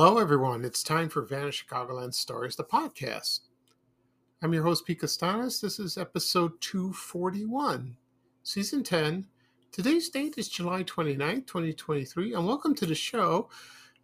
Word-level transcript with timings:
Hello, 0.00 0.18
everyone. 0.18 0.64
It's 0.64 0.84
time 0.84 1.08
for 1.08 1.22
Vanished 1.22 1.68
Chicagoland 1.68 2.14
Stories, 2.14 2.54
the 2.54 2.62
podcast. 2.62 3.40
I'm 4.40 4.54
your 4.54 4.62
host, 4.62 4.86
Pete 4.86 5.00
Kastanes. 5.00 5.60
This 5.60 5.80
is 5.80 5.98
episode 5.98 6.52
241, 6.60 7.96
season 8.44 8.84
10. 8.84 9.26
Today's 9.72 10.08
date 10.08 10.34
is 10.36 10.48
July 10.48 10.84
29th, 10.84 11.48
2023, 11.48 12.32
and 12.34 12.46
welcome 12.46 12.76
to 12.76 12.86
the 12.86 12.94
show. 12.94 13.50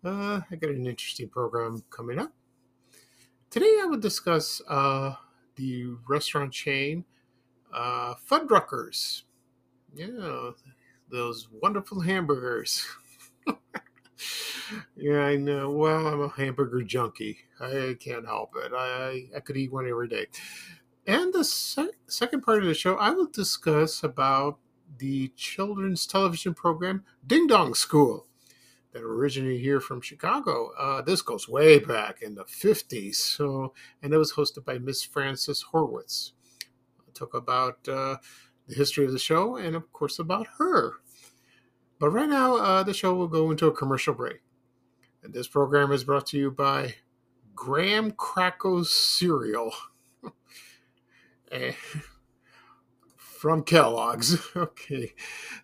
Uh, 0.04 0.40
I 0.50 0.56
got 0.56 0.70
an 0.70 0.84
interesting 0.84 1.28
program 1.28 1.84
coming 1.90 2.18
up. 2.18 2.32
Today, 3.50 3.78
I 3.80 3.86
will 3.86 4.00
discuss 4.00 4.60
uh, 4.68 5.14
the 5.54 5.94
restaurant 6.08 6.52
chain 6.52 7.04
uh, 7.72 8.14
Fuddruckers. 8.28 9.22
Yeah, 9.94 10.50
those 11.08 11.46
wonderful 11.62 12.00
hamburgers. 12.00 12.84
Yeah, 14.96 15.20
I 15.20 15.36
know. 15.36 15.70
Well, 15.70 16.06
I'm 16.06 16.20
a 16.22 16.28
hamburger 16.28 16.82
junkie. 16.82 17.38
I 17.60 17.96
can't 18.00 18.26
help 18.26 18.54
it. 18.56 18.72
I 18.74 19.26
I 19.36 19.40
could 19.40 19.56
eat 19.56 19.72
one 19.72 19.88
every 19.88 20.08
day. 20.08 20.26
And 21.06 21.32
the 21.32 21.44
se- 21.44 21.90
second 22.06 22.42
part 22.42 22.62
of 22.62 22.68
the 22.68 22.74
show, 22.74 22.96
I 22.96 23.10
will 23.10 23.26
discuss 23.26 24.02
about 24.02 24.58
the 24.98 25.28
children's 25.36 26.06
television 26.06 26.54
program 26.54 27.04
Ding 27.26 27.46
Dong 27.46 27.74
School 27.74 28.26
that 28.92 29.02
originated 29.02 29.60
here 29.60 29.80
from 29.80 30.00
Chicago. 30.00 30.70
Uh, 30.78 31.02
this 31.02 31.20
goes 31.22 31.48
way 31.48 31.78
back 31.78 32.22
in 32.22 32.36
the 32.36 32.44
50s. 32.44 33.16
So, 33.16 33.74
and 34.02 34.14
it 34.14 34.18
was 34.18 34.34
hosted 34.34 34.64
by 34.64 34.78
Miss 34.78 35.02
Frances 35.02 35.62
Horowitz. 35.62 36.32
I 37.00 37.10
talk 37.12 37.34
about 37.34 37.86
uh, 37.88 38.16
the 38.68 38.74
history 38.76 39.04
of 39.04 39.12
the 39.12 39.18
show 39.18 39.56
and, 39.56 39.76
of 39.76 39.92
course, 39.92 40.18
about 40.18 40.46
her. 40.58 40.94
But 41.98 42.10
right 42.10 42.28
now, 42.28 42.56
uh, 42.56 42.82
the 42.84 42.94
show 42.94 43.14
will 43.14 43.28
go 43.28 43.50
into 43.50 43.66
a 43.66 43.72
commercial 43.72 44.14
break. 44.14 44.43
And 45.24 45.32
this 45.32 45.48
program 45.48 45.90
is 45.90 46.04
brought 46.04 46.26
to 46.28 46.38
you 46.38 46.50
by 46.50 46.96
Graham 47.54 48.12
Crackos 48.12 48.88
cereal 48.88 49.72
eh, 51.50 51.72
from 53.16 53.62
Kellogg's. 53.62 54.38
Okay, 54.56 55.14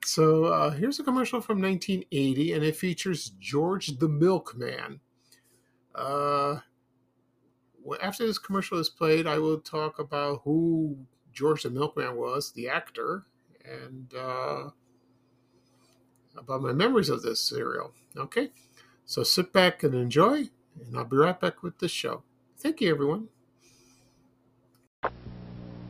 so 0.02 0.46
uh, 0.46 0.70
here's 0.70 0.98
a 0.98 1.04
commercial 1.04 1.42
from 1.42 1.60
1980, 1.60 2.54
and 2.54 2.64
it 2.64 2.74
features 2.74 3.32
George 3.38 3.98
the 3.98 4.08
Milkman. 4.08 5.00
Uh, 5.94 6.60
after 8.02 8.26
this 8.26 8.38
commercial 8.38 8.78
is 8.78 8.88
played, 8.88 9.26
I 9.26 9.38
will 9.38 9.60
talk 9.60 9.98
about 9.98 10.40
who 10.44 10.96
George 11.34 11.64
the 11.64 11.70
Milkman 11.70 12.16
was, 12.16 12.52
the 12.52 12.68
actor, 12.68 13.26
and 13.64 14.14
uh, 14.14 14.70
about 16.34 16.62
my 16.62 16.72
memories 16.72 17.10
of 17.10 17.20
this 17.20 17.40
cereal. 17.40 17.92
Okay. 18.16 18.50
So 19.10 19.24
sit 19.24 19.52
back 19.52 19.82
and 19.82 19.92
enjoy, 19.92 20.50
and 20.80 20.96
I'll 20.96 21.04
be 21.04 21.16
right 21.16 21.38
back 21.38 21.64
with 21.64 21.76
the 21.80 21.88
show. 21.88 22.22
Thank 22.58 22.80
you, 22.80 22.90
everyone. 22.90 23.26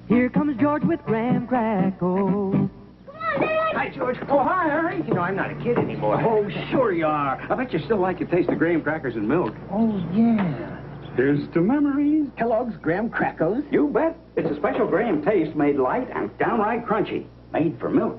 Here 0.08 0.30
comes 0.30 0.58
George 0.58 0.84
with 0.84 1.04
Graham 1.04 1.46
Crackos. 1.46 2.00
Come 2.00 2.70
on, 3.14 3.40
Daddy! 3.42 3.76
Hi, 3.76 3.90
George. 3.94 4.16
Oh, 4.30 4.42
hi, 4.42 4.68
Harry. 4.70 5.04
You 5.06 5.12
know, 5.12 5.20
I'm 5.20 5.36
not 5.36 5.50
a 5.50 5.54
kid 5.56 5.76
anymore. 5.76 6.18
Oh, 6.18 6.48
sure 6.70 6.92
you 6.94 7.04
are. 7.04 7.38
I 7.52 7.54
bet 7.54 7.74
you 7.74 7.80
still 7.80 7.98
like 7.98 8.18
to 8.20 8.24
taste 8.24 8.48
the 8.48 8.56
graham 8.56 8.80
crackers 8.80 9.16
and 9.16 9.28
milk. 9.28 9.54
Oh, 9.70 9.98
yeah. 10.14 10.80
Here's 11.14 11.46
to 11.52 11.60
memories. 11.60 12.26
Kellogg's 12.38 12.78
Graham 12.78 13.10
Crackos. 13.10 13.70
You 13.70 13.88
bet. 13.88 14.16
It's 14.36 14.50
a 14.50 14.56
special 14.56 14.86
graham 14.86 15.22
taste 15.22 15.54
made 15.54 15.76
light 15.76 16.08
and 16.14 16.30
downright 16.38 16.86
crunchy. 16.86 17.26
Made 17.52 17.78
for 17.78 17.90
milk. 17.90 18.18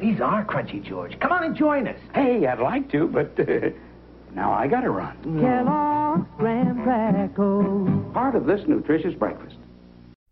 These 0.00 0.20
are 0.20 0.44
crunchy, 0.44 0.80
George. 0.80 1.18
Come 1.18 1.32
on 1.32 1.42
and 1.42 1.56
join 1.56 1.88
us. 1.88 1.98
Hey, 2.14 2.46
I'd 2.46 2.60
like 2.60 2.88
to, 2.92 3.08
but 3.08 3.36
uh, 3.40 3.70
now 4.34 4.52
I 4.52 4.66
gotta 4.66 4.90
run. 4.90 5.16
Kellogg's 5.40 6.26
Graham 6.38 6.78
Crackos. 6.78 8.14
Part 8.14 8.34
of 8.34 8.46
this 8.46 8.60
nutritious 8.66 9.14
breakfast. 9.14 9.56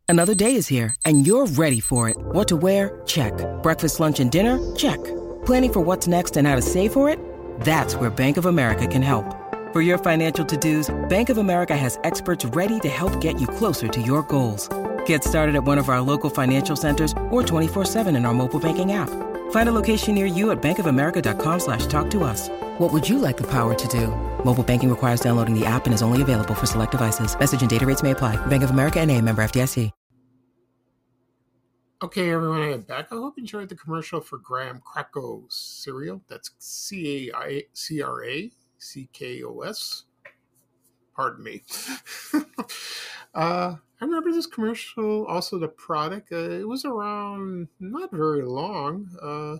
Another 0.08 0.36
day 0.36 0.54
is 0.54 0.68
here, 0.68 0.94
and 1.04 1.26
you're 1.26 1.46
ready 1.46 1.80
for 1.80 2.08
it. 2.08 2.16
What 2.16 2.46
to 2.48 2.56
wear? 2.56 3.00
Check. 3.06 3.32
Breakfast, 3.62 3.98
lunch, 3.98 4.20
and 4.20 4.30
dinner? 4.30 4.74
Check. 4.76 5.02
Planning 5.44 5.72
for 5.72 5.80
what's 5.80 6.06
next 6.06 6.36
and 6.36 6.46
how 6.46 6.54
to 6.54 6.62
save 6.62 6.92
for 6.92 7.08
it? 7.08 7.18
That's 7.60 7.96
where 7.96 8.08
Bank 8.08 8.36
of 8.36 8.46
America 8.46 8.86
can 8.86 9.02
help. 9.02 9.24
For 9.72 9.80
your 9.80 9.98
financial 9.98 10.44
to-dos, 10.44 10.94
Bank 11.08 11.28
of 11.28 11.38
America 11.38 11.76
has 11.76 11.98
experts 12.04 12.44
ready 12.44 12.78
to 12.80 12.88
help 12.88 13.20
get 13.20 13.40
you 13.40 13.48
closer 13.48 13.88
to 13.88 14.00
your 14.00 14.22
goals. 14.22 14.68
Get 15.06 15.24
started 15.24 15.54
at 15.56 15.64
one 15.64 15.78
of 15.78 15.88
our 15.88 16.00
local 16.00 16.30
financial 16.30 16.76
centers 16.76 17.12
or 17.30 17.42
24-7 17.42 18.16
in 18.16 18.24
our 18.24 18.34
mobile 18.34 18.60
banking 18.60 18.92
app. 18.92 19.10
Find 19.50 19.68
a 19.68 19.72
location 19.72 20.14
near 20.14 20.26
you 20.26 20.50
at 20.50 20.62
bankofamerica.com 20.62 21.60
slash 21.60 21.86
talk 21.86 22.10
to 22.10 22.24
us. 22.24 22.48
What 22.78 22.92
would 22.92 23.08
you 23.08 23.18
like 23.18 23.36
the 23.38 23.46
power 23.46 23.74
to 23.74 23.88
do? 23.88 24.08
Mobile 24.44 24.62
banking 24.62 24.90
requires 24.90 25.20
downloading 25.20 25.58
the 25.58 25.64
app 25.64 25.86
and 25.86 25.94
is 25.94 26.02
only 26.02 26.20
available 26.22 26.54
for 26.54 26.66
select 26.66 26.92
devices. 26.92 27.38
Message 27.38 27.60
and 27.60 27.70
data 27.70 27.86
rates 27.86 28.02
may 28.02 28.10
apply. 28.10 28.36
Bank 28.46 28.62
of 28.62 28.70
America 28.70 29.00
and 29.00 29.10
a 29.10 29.20
member 29.20 29.42
FDIC. 29.42 29.90
Okay, 32.02 32.30
everyone, 32.30 32.60
I 32.60 32.72
am 32.72 32.82
back. 32.82 33.06
I 33.10 33.14
hope 33.14 33.38
you 33.38 33.42
enjoyed 33.44 33.70
the 33.70 33.74
commercial 33.74 34.20
for 34.20 34.36
Graham 34.36 34.82
Crackos 34.82 35.50
cereal. 35.50 36.20
That's 36.28 36.50
C 36.58 37.30
A 37.30 37.36
I 37.36 37.62
C 37.72 38.02
R 38.02 38.22
A 38.22 38.52
C 38.76 39.08
K 39.14 39.42
O 39.44 39.60
S. 39.60 40.04
Pardon 41.14 41.42
me. 41.42 41.62
uh, 42.34 42.40
I 43.34 44.04
remember 44.04 44.30
this 44.30 44.46
commercial, 44.46 45.24
also 45.24 45.58
the 45.58 45.68
product. 45.68 46.30
Uh, 46.30 46.50
it 46.50 46.68
was 46.68 46.84
around 46.84 47.68
not 47.80 48.12
very 48.12 48.42
long 48.42 49.08
uh, 49.22 49.56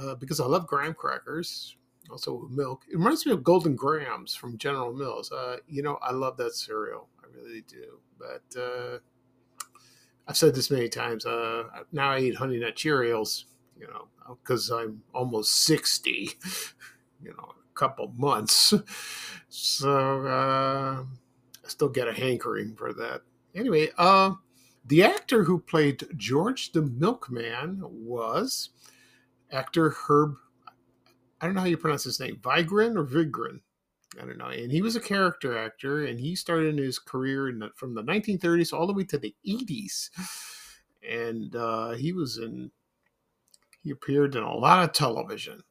uh, 0.00 0.14
because 0.14 0.38
I 0.38 0.46
love 0.46 0.68
graham 0.68 0.94
crackers, 0.94 1.76
also 2.10 2.48
milk. 2.50 2.84
It 2.90 2.96
reminds 2.96 3.26
me 3.26 3.32
of 3.32 3.42
Golden 3.42 3.76
Grahams 3.76 4.34
from 4.34 4.58
General 4.58 4.92
Mills. 4.92 5.32
Uh, 5.32 5.56
you 5.68 5.82
know, 5.82 5.98
I 6.02 6.12
love 6.12 6.36
that 6.38 6.54
cereal. 6.54 7.08
I 7.22 7.26
really 7.34 7.62
do. 7.68 7.98
But 8.18 8.60
uh, 8.60 8.98
I've 10.26 10.36
said 10.36 10.54
this 10.54 10.70
many 10.70 10.88
times. 10.88 11.26
Uh, 11.26 11.64
now 11.92 12.10
I 12.10 12.20
eat 12.20 12.36
Honey 12.36 12.58
Nut 12.58 12.76
Cheerios, 12.76 13.44
you 13.78 13.86
know, 13.86 14.08
because 14.28 14.70
I'm 14.70 15.02
almost 15.14 15.64
60, 15.64 16.30
you 17.22 17.30
know, 17.30 17.52
a 17.54 17.74
couple 17.74 18.12
months. 18.16 18.74
So 19.48 20.26
uh, 20.26 21.02
I 21.02 21.68
still 21.68 21.88
get 21.88 22.08
a 22.08 22.12
hankering 22.12 22.74
for 22.74 22.92
that. 22.92 23.22
Anyway, 23.54 23.88
uh, 23.96 24.32
the 24.84 25.02
actor 25.02 25.44
who 25.44 25.58
played 25.58 26.06
George 26.16 26.72
the 26.72 26.82
Milkman 26.82 27.80
was 27.82 28.70
actor 29.50 29.90
Herb. 29.90 30.36
I 31.40 31.46
don't 31.46 31.54
know 31.54 31.62
how 31.62 31.66
you 31.66 31.76
pronounce 31.76 32.04
his 32.04 32.20
name, 32.20 32.38
Vigran 32.42 32.96
or 32.96 33.04
Vigran. 33.04 33.60
I 34.20 34.24
don't 34.24 34.38
know. 34.38 34.46
And 34.46 34.72
he 34.72 34.82
was 34.82 34.96
a 34.96 35.00
character 35.00 35.56
actor, 35.56 36.04
and 36.04 36.18
he 36.18 36.34
started 36.34 36.78
his 36.78 36.98
career 36.98 37.52
the, 37.52 37.70
from 37.74 37.94
the 37.94 38.02
1930s 38.02 38.72
all 38.72 38.86
the 38.86 38.92
way 38.92 39.04
to 39.04 39.18
the 39.18 39.34
80s. 39.46 40.10
And 41.08 41.54
uh, 41.54 41.90
he 41.92 42.12
was 42.12 42.38
in, 42.38 42.70
he 43.82 43.90
appeared 43.90 44.34
in 44.34 44.42
a 44.42 44.54
lot 44.54 44.84
of 44.84 44.92
television, 44.92 45.62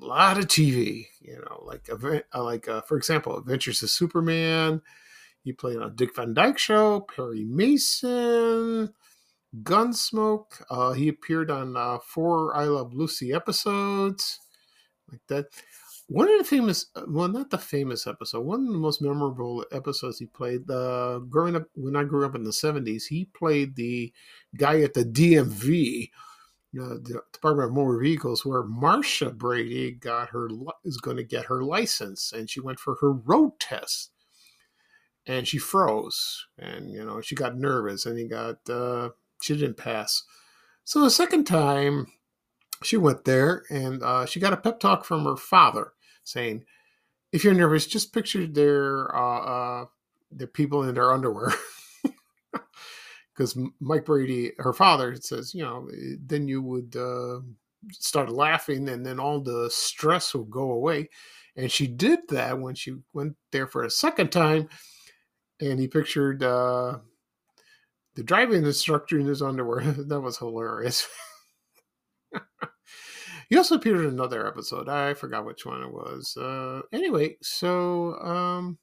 a 0.00 0.04
lot 0.04 0.38
of 0.38 0.46
TV. 0.46 1.06
You 1.20 1.38
know, 1.38 1.62
like 1.64 1.88
uh, 1.90 2.42
like 2.42 2.68
uh, 2.68 2.82
for 2.82 2.96
example, 2.96 3.36
Adventures 3.38 3.82
of 3.82 3.90
Superman. 3.90 4.82
He 5.42 5.52
played 5.52 5.76
on 5.76 5.94
Dick 5.94 6.16
Van 6.16 6.32
Dyke 6.32 6.58
Show, 6.58 7.00
Perry 7.00 7.44
Mason, 7.44 8.94
Gunsmoke. 9.62 10.62
Uh, 10.70 10.92
he 10.92 11.08
appeared 11.08 11.50
on 11.50 11.76
uh, 11.76 11.98
four 11.98 12.56
I 12.56 12.64
Love 12.64 12.94
Lucy 12.94 13.32
episodes, 13.32 14.40
like 15.10 15.20
that. 15.28 15.46
One 16.08 16.30
of 16.30 16.38
the 16.38 16.44
famous 16.44 16.86
well 17.08 17.28
not 17.28 17.48
the 17.48 17.56
famous 17.56 18.06
episode 18.06 18.42
one 18.42 18.66
of 18.66 18.72
the 18.72 18.78
most 18.78 19.00
memorable 19.00 19.64
episodes 19.72 20.18
he 20.18 20.26
played 20.26 20.70
uh 20.70 21.18
growing 21.30 21.56
up 21.56 21.64
when 21.76 21.96
i 21.96 22.04
grew 22.04 22.26
up 22.26 22.34
in 22.34 22.44
the 22.44 22.50
70s 22.50 23.04
he 23.06 23.24
played 23.24 23.74
the 23.74 24.12
guy 24.54 24.82
at 24.82 24.92
the 24.92 25.02
dmv 25.02 26.10
uh, 26.78 26.98
the 27.02 27.22
department 27.32 27.70
of 27.70 27.74
motor 27.74 27.98
vehicles 27.98 28.44
where 28.44 28.64
marcia 28.64 29.30
brady 29.30 29.92
got 29.92 30.28
her 30.28 30.48
is 30.84 30.98
going 30.98 31.16
to 31.16 31.24
get 31.24 31.46
her 31.46 31.62
license 31.62 32.32
and 32.32 32.50
she 32.50 32.60
went 32.60 32.78
for 32.78 32.96
her 33.00 33.12
road 33.12 33.52
test. 33.60 34.10
And 35.26 35.48
she 35.48 35.56
froze 35.58 36.46
and 36.58 36.90
you 36.90 37.02
know 37.02 37.22
she 37.22 37.34
got 37.34 37.56
nervous 37.56 38.04
and 38.04 38.18
he 38.18 38.26
got 38.26 38.68
uh 38.68 39.10
she 39.40 39.54
didn't 39.54 39.78
pass. 39.78 40.22
So 40.84 41.00
the 41.00 41.10
second 41.10 41.44
time 41.44 42.08
she 42.84 42.96
went 42.96 43.24
there 43.24 43.64
and 43.70 44.02
uh, 44.02 44.26
she 44.26 44.40
got 44.40 44.52
a 44.52 44.56
pep 44.56 44.80
talk 44.80 45.04
from 45.04 45.24
her 45.24 45.36
father 45.36 45.92
saying, 46.24 46.64
"If 47.32 47.44
you're 47.44 47.54
nervous, 47.54 47.86
just 47.86 48.12
picture 48.12 48.46
their 48.46 49.14
uh, 49.14 49.40
uh, 49.40 49.86
the 50.32 50.46
people 50.46 50.82
in 50.84 50.94
their 50.94 51.12
underwear." 51.12 51.52
Because 53.34 53.58
Mike 53.80 54.04
Brady, 54.04 54.52
her 54.58 54.72
father, 54.72 55.16
says, 55.16 55.54
you 55.54 55.64
know, 55.64 55.88
then 56.24 56.46
you 56.46 56.62
would 56.62 56.94
uh, 56.94 57.40
start 57.90 58.30
laughing, 58.30 58.88
and 58.88 59.04
then 59.04 59.18
all 59.18 59.40
the 59.40 59.68
stress 59.70 60.34
will 60.34 60.44
go 60.44 60.70
away. 60.70 61.08
And 61.56 61.70
she 61.70 61.86
did 61.86 62.20
that 62.28 62.58
when 62.60 62.76
she 62.76 62.94
went 63.12 63.36
there 63.50 63.66
for 63.66 63.82
a 63.82 63.90
second 63.90 64.30
time, 64.30 64.68
and 65.60 65.80
he 65.80 65.88
pictured 65.88 66.42
uh, 66.42 66.98
the 68.14 68.22
driving 68.22 68.64
instructor 68.64 69.18
in 69.18 69.26
his 69.26 69.42
underwear. 69.42 69.80
that 69.98 70.20
was 70.20 70.38
hilarious. 70.38 71.08
he 73.48 73.56
also 73.56 73.76
appeared 73.76 74.00
in 74.00 74.06
another 74.06 74.46
episode. 74.46 74.88
I 74.88 75.14
forgot 75.14 75.44
which 75.44 75.66
one 75.66 75.82
it 75.82 75.92
was. 75.92 76.36
Uh, 76.36 76.82
anyway, 76.92 77.36
so 77.42 78.14
um, 78.20 78.78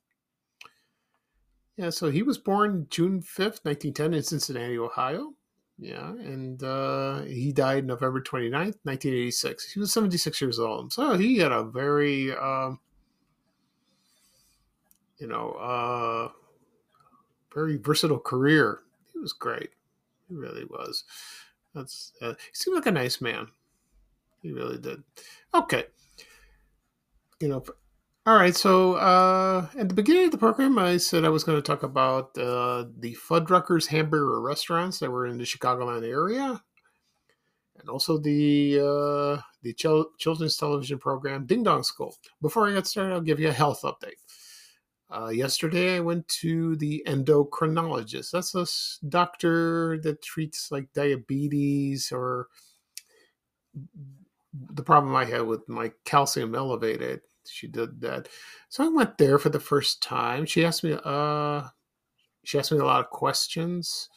yeah, 1.78 1.90
so 1.90 2.12
he 2.12 2.24
was 2.24 2.38
born 2.38 2.88
June 2.90 3.22
fifth, 3.22 3.62
nineteen 3.66 3.94
ten, 3.94 4.13
in 4.13 4.24
Cincinnati, 4.24 4.78
Ohio. 4.78 5.34
Yeah, 5.81 6.10
and 6.10 6.62
uh, 6.62 7.22
he 7.24 7.52
died 7.52 7.88
November 7.88 8.22
29th, 8.22 8.78
1986. 8.84 9.72
He 9.72 9.80
was 9.80 9.92
76 9.92 10.40
years 10.40 10.60
old. 10.60 10.94
So 10.94 11.18
he 11.18 11.40
had 11.40 11.52
a 11.52 11.63
very, 11.63 12.31
um, 12.38 12.80
you 15.18 15.25
know, 15.25 15.54
uh, 15.54 16.30
very 17.52 17.78
versatile 17.78 18.19
career. 18.19 18.81
He 19.12 19.18
was 19.18 19.34
great. 19.34 19.72
He 20.30 20.36
really 20.36 20.66
was. 20.66 21.04
That's 21.74 22.13
uh, 22.22 22.34
he 22.38 22.54
seemed 22.54 22.75
like 22.75 22.86
a 22.86 22.92
nice 22.92 23.19
man. 23.19 23.48
He 24.42 24.52
really 24.52 24.78
did. 24.78 25.04
Okay. 25.54 25.86
You 27.40 27.48
know, 27.48 27.64
all 28.26 28.36
right. 28.36 28.56
So 28.56 28.94
uh, 28.94 29.68
at 29.76 29.90
the 29.90 29.96
beginning 29.96 30.26
of 30.26 30.32
the 30.32 30.38
program, 30.38 30.78
I 30.78 30.98
said 30.98 31.26
I 31.26 31.30
was 31.30 31.44
going 31.44 31.58
to 31.58 31.62
talk 31.62 31.82
about 31.82 32.38
uh, 32.38 32.86
the 33.00 33.16
Fuddruckers 33.16 33.88
hamburger 33.88 34.40
restaurants 34.40 35.00
that 35.00 35.10
were 35.10 35.26
in 35.26 35.40
the 35.40 35.44
Chicagoland 35.44 36.08
area, 36.08 36.62
and 37.80 37.90
also 37.90 38.20
the 38.20 38.80
uh, 38.80 39.42
the 39.64 39.74
chil- 39.74 40.12
children's 40.20 40.56
television 40.56 41.00
program 41.00 41.48
Ding 41.48 41.64
Dong 41.64 41.82
School. 41.82 42.16
Before 42.42 42.70
I 42.70 42.74
get 42.74 42.86
started, 42.86 43.14
I'll 43.14 43.22
give 43.22 43.40
you 43.40 43.50
a 43.50 43.54
health 43.54 43.82
update. 43.82 44.20
Uh, 45.10 45.30
yesterday, 45.30 45.96
I 45.96 46.00
went 46.00 46.28
to 46.28 46.76
the 46.76 47.04
endocrinologist. 47.08 48.32
That's 48.32 48.54
a 48.54 48.68
doctor 49.10 50.00
that 50.04 50.22
treats 50.22 50.72
like 50.72 50.94
diabetes 50.94 52.12
or 52.12 52.48
the 54.53 54.83
problem 54.83 55.15
I 55.15 55.25
had 55.25 55.44
with 55.44 55.68
my 55.69 55.92
calcium 56.06 56.56
elevated 56.56 57.21
she 57.48 57.68
did 57.68 58.01
that. 58.01 58.27
So 58.69 58.83
I 58.83 58.89
went 58.89 59.18
there 59.18 59.39
for 59.39 59.50
the 59.50 59.59
first 59.59 60.03
time. 60.03 60.45
She 60.45 60.65
asked 60.65 60.83
me 60.83 60.98
uh 61.03 61.63
she 62.44 62.57
asked 62.59 62.71
me 62.71 62.80
a 62.80 62.86
lot 62.86 63.01
of 63.01 63.09
questions 63.09 64.09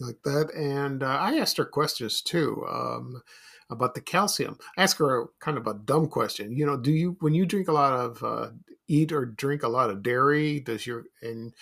like 0.00 0.18
that 0.24 0.52
and 0.54 1.02
uh, 1.02 1.06
I 1.06 1.38
asked 1.38 1.56
her 1.56 1.64
questions 1.64 2.22
too 2.22 2.64
um 2.68 3.22
about 3.70 3.94
the 3.94 4.00
calcium. 4.00 4.56
I 4.76 4.82
asked 4.82 4.98
her 4.98 5.22
a 5.22 5.26
kind 5.40 5.58
of 5.58 5.66
a 5.66 5.74
dumb 5.74 6.08
question. 6.08 6.56
You 6.56 6.66
know, 6.66 6.76
do 6.76 6.92
you 6.92 7.16
when 7.20 7.34
you 7.34 7.44
drink 7.46 7.68
a 7.68 7.72
lot 7.72 7.92
of 7.92 8.22
uh, 8.22 8.50
eat 8.88 9.12
or 9.12 9.26
drink 9.26 9.62
a 9.62 9.68
lot 9.68 9.90
of 9.90 10.02
dairy, 10.02 10.60
does 10.60 10.86
your 10.86 11.04
and 11.20 11.52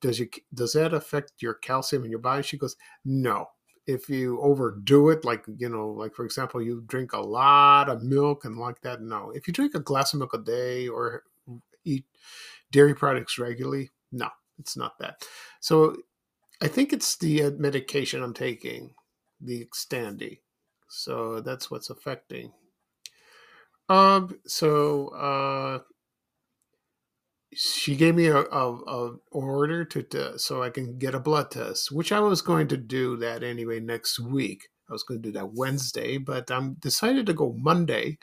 does 0.00 0.20
you 0.20 0.28
does 0.54 0.74
that 0.74 0.94
affect 0.94 1.42
your 1.42 1.54
calcium 1.54 2.04
in 2.04 2.10
your 2.10 2.20
body? 2.20 2.42
She 2.44 2.58
goes, 2.58 2.76
"No 3.04 3.48
if 3.88 4.10
you 4.10 4.38
overdo 4.42 5.08
it, 5.08 5.24
like, 5.24 5.46
you 5.56 5.68
know, 5.70 5.88
like 5.88 6.14
for 6.14 6.26
example, 6.26 6.60
you 6.60 6.84
drink 6.86 7.14
a 7.14 7.20
lot 7.20 7.88
of 7.88 8.02
milk 8.02 8.44
and 8.44 8.58
like 8.58 8.82
that, 8.82 9.00
no. 9.00 9.30
If 9.34 9.48
you 9.48 9.54
drink 9.54 9.74
a 9.74 9.80
glass 9.80 10.12
of 10.12 10.18
milk 10.18 10.34
a 10.34 10.38
day 10.38 10.86
or 10.88 11.24
eat 11.86 12.04
dairy 12.70 12.94
products 12.94 13.38
regularly, 13.38 13.90
no, 14.12 14.28
it's 14.58 14.76
not 14.76 14.98
that. 14.98 15.26
So 15.60 15.96
I 16.60 16.68
think 16.68 16.92
it's 16.92 17.16
the 17.16 17.44
uh, 17.44 17.50
medication 17.52 18.22
I'm 18.22 18.34
taking, 18.34 18.94
the 19.40 19.64
Xtandi. 19.64 20.40
So 20.88 21.40
that's 21.40 21.70
what's 21.70 21.88
affecting. 21.88 22.52
Um, 23.88 24.38
so 24.46 25.08
uh, 25.08 25.78
she 27.54 27.96
gave 27.96 28.14
me 28.14 28.26
a, 28.26 28.38
a, 28.38 28.74
a 28.74 29.16
order 29.30 29.84
to, 29.84 30.02
to, 30.02 30.38
so 30.38 30.62
I 30.62 30.70
can 30.70 30.98
get 30.98 31.14
a 31.14 31.20
blood 31.20 31.50
test, 31.50 31.90
which 31.90 32.12
I 32.12 32.20
was 32.20 32.42
going 32.42 32.68
to 32.68 32.76
do 32.76 33.16
that 33.18 33.42
anyway 33.42 33.80
next 33.80 34.18
week. 34.18 34.68
I 34.88 34.92
was 34.92 35.02
going 35.02 35.22
to 35.22 35.28
do 35.28 35.32
that 35.32 35.54
Wednesday, 35.54 36.18
but 36.18 36.50
I'm 36.50 36.74
decided 36.74 37.26
to 37.26 37.34
go 37.34 37.54
Monday. 37.58 38.18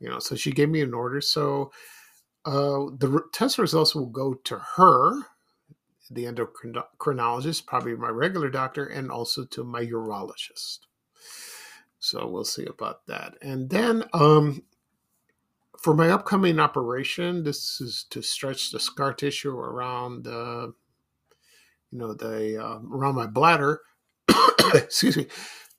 You 0.00 0.08
know, 0.08 0.18
so 0.18 0.34
she 0.34 0.52
gave 0.52 0.68
me 0.68 0.80
an 0.80 0.94
order. 0.94 1.20
So 1.20 1.72
uh, 2.44 2.90
the 2.98 3.22
test 3.32 3.58
results 3.58 3.94
will 3.94 4.06
go 4.06 4.34
to 4.34 4.58
her, 4.76 5.22
the 6.10 6.24
endocrinologist, 6.24 7.66
probably 7.66 7.96
my 7.96 8.10
regular 8.10 8.50
doctor, 8.50 8.84
and 8.84 9.10
also 9.10 9.44
to 9.46 9.64
my 9.64 9.84
urologist. 9.84 10.80
So 11.98 12.26
we'll 12.26 12.44
see 12.44 12.66
about 12.66 13.06
that. 13.06 13.34
And 13.40 13.70
then 13.70 14.04
um, 14.12 14.62
for 15.84 15.92
my 15.92 16.08
upcoming 16.08 16.58
operation, 16.58 17.44
this 17.44 17.78
is 17.78 18.06
to 18.08 18.22
stretch 18.22 18.70
the 18.70 18.80
scar 18.80 19.12
tissue 19.12 19.54
around, 19.54 20.26
uh, 20.26 20.68
you 21.90 21.98
know, 21.98 22.14
the 22.14 22.56
uh, 22.58 22.78
around 22.90 23.16
my 23.16 23.26
bladder. 23.26 23.82
Excuse 24.74 25.18
me. 25.18 25.26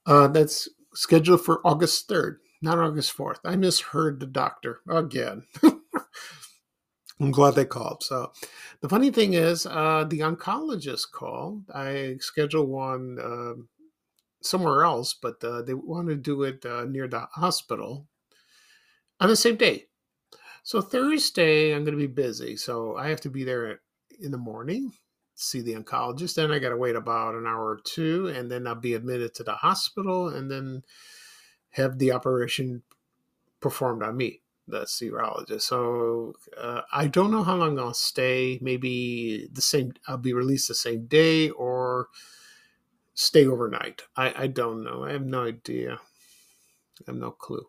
Uh, 0.06 0.28
that's 0.28 0.70
scheduled 0.94 1.44
for 1.44 1.60
August 1.66 2.08
third, 2.08 2.38
not 2.62 2.78
August 2.78 3.14
fourth. 3.14 3.40
I 3.44 3.56
misheard 3.56 4.20
the 4.20 4.28
doctor 4.28 4.82
again. 4.88 5.48
I'm 7.20 7.32
glad 7.32 7.56
they 7.56 7.66
called. 7.66 8.04
So, 8.04 8.32
the 8.82 8.90
funny 8.90 9.10
thing 9.10 9.34
is, 9.34 9.66
uh, 9.66 10.06
the 10.08 10.20
oncologist 10.20 11.14
called. 11.14 11.64
I 11.74 12.18
scheduled 12.20 12.70
one 12.70 13.18
uh, 13.20 13.54
somewhere 14.44 14.84
else, 14.84 15.16
but 15.20 15.44
uh, 15.44 15.64
they 15.64 15.74
want 15.74 16.10
to 16.10 16.16
do 16.16 16.44
it 16.44 16.64
uh, 16.64 16.86
near 16.86 17.08
the 17.08 17.22
hospital 17.32 18.06
on 19.20 19.30
the 19.30 19.36
same 19.36 19.56
day. 19.56 19.88
So 20.66 20.82
Thursday, 20.82 21.76
I'm 21.76 21.84
going 21.84 21.96
to 21.96 22.08
be 22.08 22.12
busy. 22.12 22.58
So 22.58 22.98
I 22.98 23.10
have 23.10 23.22
to 23.22 23.30
be 23.30 23.44
there 23.44 23.82
in 24.20 24.32
the 24.32 24.38
morning, 24.40 24.94
see 25.36 25.62
the 25.62 25.76
oncologist. 25.76 26.34
Then 26.34 26.52
I 26.52 26.58
got 26.58 26.70
to 26.70 26.76
wait 26.76 26.96
about 26.96 27.36
an 27.36 27.46
hour 27.46 27.64
or 27.64 27.80
two, 27.84 28.30
and 28.30 28.50
then 28.50 28.66
I'll 28.66 28.74
be 28.74 28.96
admitted 28.96 29.36
to 29.36 29.44
the 29.44 29.54
hospital, 29.54 30.28
and 30.28 30.50
then 30.50 30.82
have 31.70 32.00
the 32.00 32.12
operation 32.14 32.82
performed 33.60 34.02
on 34.02 34.18
me, 34.18 34.42
the 34.68 34.80
urologist. 34.80 35.62
So 35.62 36.34
uh, 36.58 36.82
I 36.92 37.06
don't 37.06 37.30
know 37.30 37.44
how 37.44 37.58
long 37.58 37.78
I'll 37.78 37.94
stay. 37.94 38.58
Maybe 38.60 39.48
the 39.54 39.62
same. 39.62 39.94
I'll 40.08 40.18
be 40.18 40.34
released 40.34 40.68
the 40.68 40.74
same 40.74 41.06
day, 41.06 41.52
or 41.52 42.08
stay 43.14 43.46
overnight. 43.46 44.02
I, 44.18 44.34
I 44.36 44.48
don't 44.48 44.84
know. 44.84 45.04
I 45.04 45.12
have 45.12 45.28
no 45.28 45.44
idea. 45.44 46.00
I 47.02 47.04
have 47.06 47.18
no 47.18 47.30
clue. 47.30 47.68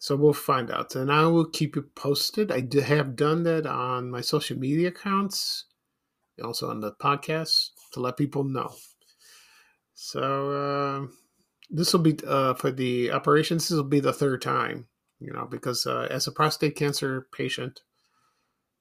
So 0.00 0.16
we'll 0.16 0.32
find 0.32 0.70
out. 0.70 0.96
And 0.96 1.12
I 1.12 1.26
will 1.26 1.44
keep 1.44 1.76
you 1.76 1.82
posted. 1.94 2.50
I 2.50 2.66
have 2.80 3.16
done 3.16 3.42
that 3.42 3.66
on 3.66 4.10
my 4.10 4.22
social 4.22 4.58
media 4.58 4.88
accounts, 4.88 5.66
also 6.42 6.70
on 6.70 6.80
the 6.80 6.92
podcast 6.92 7.68
to 7.92 8.00
let 8.00 8.16
people 8.16 8.42
know. 8.42 8.72
So 9.92 10.52
uh, 10.52 11.06
this 11.68 11.92
will 11.92 12.00
be 12.00 12.18
uh, 12.26 12.54
for 12.54 12.70
the 12.70 13.12
operations. 13.12 13.68
This 13.68 13.76
will 13.76 13.84
be 13.84 14.00
the 14.00 14.14
third 14.14 14.40
time, 14.40 14.86
you 15.18 15.34
know, 15.34 15.46
because 15.46 15.84
uh, 15.84 16.08
as 16.10 16.26
a 16.26 16.32
prostate 16.32 16.76
cancer 16.76 17.26
patient, 17.30 17.82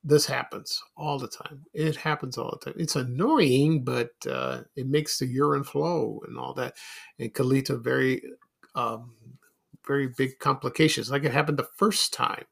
this 0.05 0.25
happens 0.25 0.81
all 0.95 1.19
the 1.19 1.27
time. 1.27 1.65
It 1.73 1.97
happens 1.97 2.37
all 2.37 2.57
the 2.57 2.71
time. 2.71 2.79
It's 2.79 2.95
annoying, 2.95 3.83
but 3.83 4.11
uh, 4.25 4.61
it 4.77 4.87
makes 4.87 5.19
the 5.19 5.27
urine 5.27 5.65
flow 5.65 6.21
and 6.25 6.37
all 6.37 6.53
that. 6.53 6.77
It 7.17 7.33
could 7.33 7.47
lead 7.47 7.65
to 7.65 7.75
very 7.75 8.23
um, 8.73 9.15
very 9.89 10.07
big 10.07 10.37
complications, 10.39 11.09
like 11.09 11.23
it 11.25 11.33
happened 11.33 11.57
the 11.57 11.67
first 11.75 12.13
time. 12.13 12.45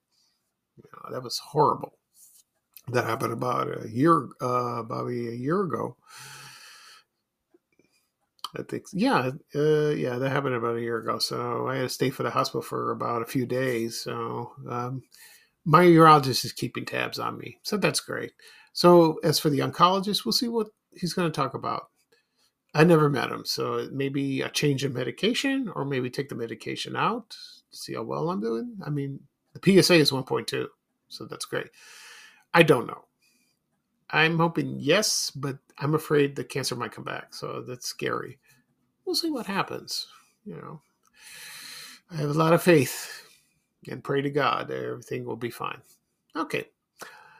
You 0.76 0.84
know, 0.92 1.14
that 1.14 1.24
was 1.24 1.38
horrible. 1.38 1.94
That 2.90 3.06
happened 3.06 3.32
about 3.32 3.68
a 3.86 3.90
year, 3.90 4.28
uh, 4.42 4.84
probably 4.84 5.28
a 5.28 5.36
year 5.36 5.62
ago. 5.62 5.96
I 8.58 8.64
think, 8.64 8.86
yeah, 8.92 9.32
uh, 9.56 9.90
yeah, 9.90 10.18
that 10.18 10.32
happened 10.32 10.56
about 10.56 10.78
a 10.78 10.82
year 10.82 10.98
ago. 10.98 11.20
So 11.20 11.68
I 11.68 11.76
had 11.76 11.84
to 11.84 11.90
stay 11.90 12.10
for 12.10 12.24
the 12.24 12.32
hospital 12.32 12.62
for 12.62 12.92
about 12.92 13.22
a 13.22 13.26
few 13.26 13.46
days. 13.46 14.02
So 14.02 14.54
um, 14.68 15.04
my 15.64 15.84
urologist 15.84 16.44
is 16.44 16.54
keeping 16.54 16.86
tabs 16.86 17.20
on 17.20 17.38
me, 17.38 17.60
so 17.64 17.78
that's 17.78 18.00
great. 18.00 18.32
So 18.74 19.20
as 19.24 19.38
for 19.38 19.50
the 19.50 19.60
oncologist, 19.60 20.26
we'll 20.26 20.32
see 20.32 20.48
what 20.48 20.68
he's 20.96 21.14
going 21.14 21.32
to 21.32 21.36
talk 21.36 21.54
about. 21.54 21.88
I 22.74 22.84
never 22.84 23.10
met 23.10 23.32
him, 23.32 23.44
so 23.46 23.88
maybe 23.92 24.42
a 24.42 24.50
change 24.50 24.84
in 24.84 24.94
medication, 24.94 25.72
or 25.76 25.86
maybe 25.86 26.10
take 26.10 26.30
the 26.30 26.36
medication 26.36 26.96
out 26.96 27.32
to 27.72 27.78
see 27.78 27.94
how 27.96 28.04
well 28.04 28.30
I'm 28.30 28.42
doing. 28.42 28.78
I 28.86 28.90
mean, 28.90 29.20
the 29.54 29.82
PSA 29.82 29.96
is 29.96 30.12
1.2, 30.12 30.68
so 31.08 31.26
that's 31.26 31.46
great. 31.46 31.68
I 32.54 32.64
don't 32.64 32.88
know. 32.88 33.06
I'm 34.10 34.38
hoping 34.38 34.76
yes, 34.80 35.32
but 35.32 35.58
I'm 35.80 35.96
afraid 35.96 36.36
the 36.36 36.44
cancer 36.44 36.76
might 36.76 36.92
come 36.92 37.04
back, 37.04 37.34
so 37.34 37.62
that's 37.62 37.88
scary. 37.88 38.38
We'll 39.06 39.16
see 39.16 39.32
what 39.32 39.46
happens. 39.46 40.08
You 40.46 40.56
know, 40.56 40.82
I 42.12 42.16
have 42.16 42.30
a 42.30 42.34
lot 42.34 42.54
of 42.54 42.64
faith 42.64 43.24
and 43.90 44.04
pray 44.04 44.22
to 44.22 44.30
God 44.30 44.72
everything 44.72 45.26
will 45.26 45.36
be 45.36 45.50
fine. 45.50 45.82
Okay. 46.36 46.70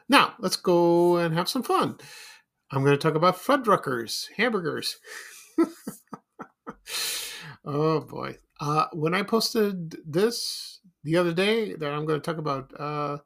Now, 0.08 0.34
let's 0.38 0.56
go 0.56 1.16
and 1.16 1.34
have 1.34 1.48
some 1.48 1.62
fun. 1.62 1.98
I'm 2.70 2.84
going 2.84 2.96
to 2.96 3.02
talk 3.02 3.14
about 3.14 3.36
Fuddruckers, 3.36 4.28
hamburgers. 4.36 4.98
oh 7.64 8.00
boy. 8.00 8.36
Uh, 8.60 8.86
when 8.92 9.14
I 9.14 9.22
posted 9.22 9.96
this 10.06 10.80
the 11.04 11.16
other 11.16 11.32
day 11.32 11.74
that 11.74 11.92
I'm 11.92 12.04
going 12.04 12.20
to 12.20 12.24
talk 12.24 12.38
about 12.38 12.72
uh, 12.78 13.18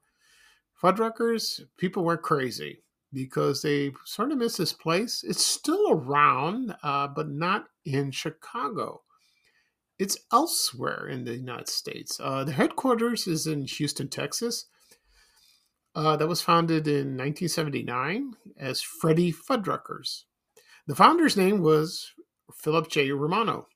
Fuddruckers, 0.81 1.61
people 1.77 2.05
went 2.05 2.23
crazy 2.23 2.83
because 3.13 3.63
they 3.63 3.93
sort 4.05 4.31
of 4.31 4.39
missed 4.39 4.59
this 4.59 4.73
place. 4.73 5.25
It's 5.27 5.45
still 5.45 5.91
around, 5.91 6.75
uh, 6.83 7.09
but 7.09 7.29
not 7.29 7.67
in 7.85 8.11
Chicago. 8.11 9.03
It's 9.99 10.19
elsewhere 10.33 11.09
in 11.09 11.25
the 11.25 11.37
United 11.37 11.69
States. 11.69 12.19
Uh, 12.23 12.45
the 12.45 12.53
headquarters 12.53 13.27
is 13.27 13.47
in 13.47 13.67
Houston, 13.67 14.09
Texas. 14.09 14.67
Uh, 15.95 16.17
that 16.17 16.29
was 16.29 16.41
founded 16.41 16.89
in 16.89 17.19
1979 17.19 18.35
as 18.59 18.81
Freddie 18.81 19.33
Fuddruckers. 19.33 20.23
The 20.87 20.95
founder's 20.95 21.37
name 21.37 21.61
was 21.61 22.13
Philip 22.55 22.89
J. 22.89 23.11
Romano. 23.11 23.69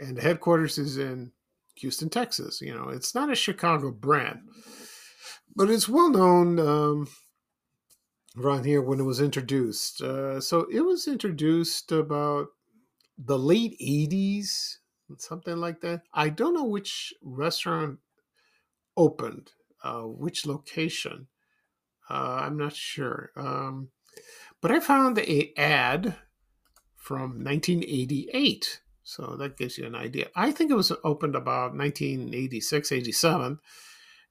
And 0.00 0.16
the 0.16 0.22
headquarters 0.22 0.78
is 0.78 0.96
in 0.96 1.32
Houston, 1.76 2.08
Texas. 2.08 2.60
You 2.60 2.74
know, 2.74 2.88
it's 2.88 3.14
not 3.14 3.30
a 3.30 3.34
Chicago 3.34 3.90
brand, 3.90 4.40
but 5.54 5.70
it's 5.70 5.88
well 5.88 6.10
known 6.10 6.58
um, 6.58 7.08
around 8.38 8.64
here 8.64 8.82
when 8.82 9.00
it 9.00 9.04
was 9.04 9.20
introduced. 9.20 10.00
Uh, 10.02 10.40
so 10.40 10.66
it 10.72 10.80
was 10.80 11.06
introduced 11.06 11.92
about 11.92 12.48
the 13.18 13.38
late 13.38 13.78
80s, 13.80 14.76
something 15.18 15.56
like 15.56 15.80
that. 15.80 16.02
I 16.12 16.28
don't 16.28 16.54
know 16.54 16.64
which 16.64 17.14
restaurant 17.22 17.98
opened, 18.96 19.52
uh, 19.86 20.02
which 20.02 20.46
location. 20.46 21.28
Uh, 22.10 22.40
I'm 22.42 22.56
not 22.56 22.74
sure. 22.74 23.30
Um, 23.36 23.88
but 24.60 24.70
I 24.70 24.80
found 24.80 25.18
a 25.18 25.52
ad 25.56 26.16
from 26.96 27.44
1988. 27.44 28.80
So 29.04 29.36
that 29.38 29.56
gives 29.56 29.78
you 29.78 29.86
an 29.86 29.94
idea. 29.94 30.28
I 30.34 30.50
think 30.50 30.70
it 30.70 30.76
was 30.76 30.92
opened 31.04 31.36
about 31.36 31.76
1986, 31.76 32.90
87. 32.90 33.58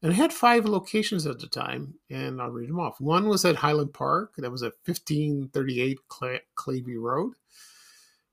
And 0.01 0.11
it 0.11 0.15
had 0.15 0.33
five 0.33 0.65
locations 0.65 1.25
at 1.25 1.39
the 1.39 1.47
time, 1.47 1.95
and 2.09 2.41
I'll 2.41 2.49
read 2.49 2.67
them 2.67 2.79
off. 2.79 2.99
One 2.99 3.29
was 3.29 3.45
at 3.45 3.55
Highland 3.55 3.93
Park, 3.93 4.33
that 4.37 4.51
was 4.51 4.61
at 4.61 4.73
1538 4.85 5.99
Clavey 6.09 6.99
Road. 6.99 7.33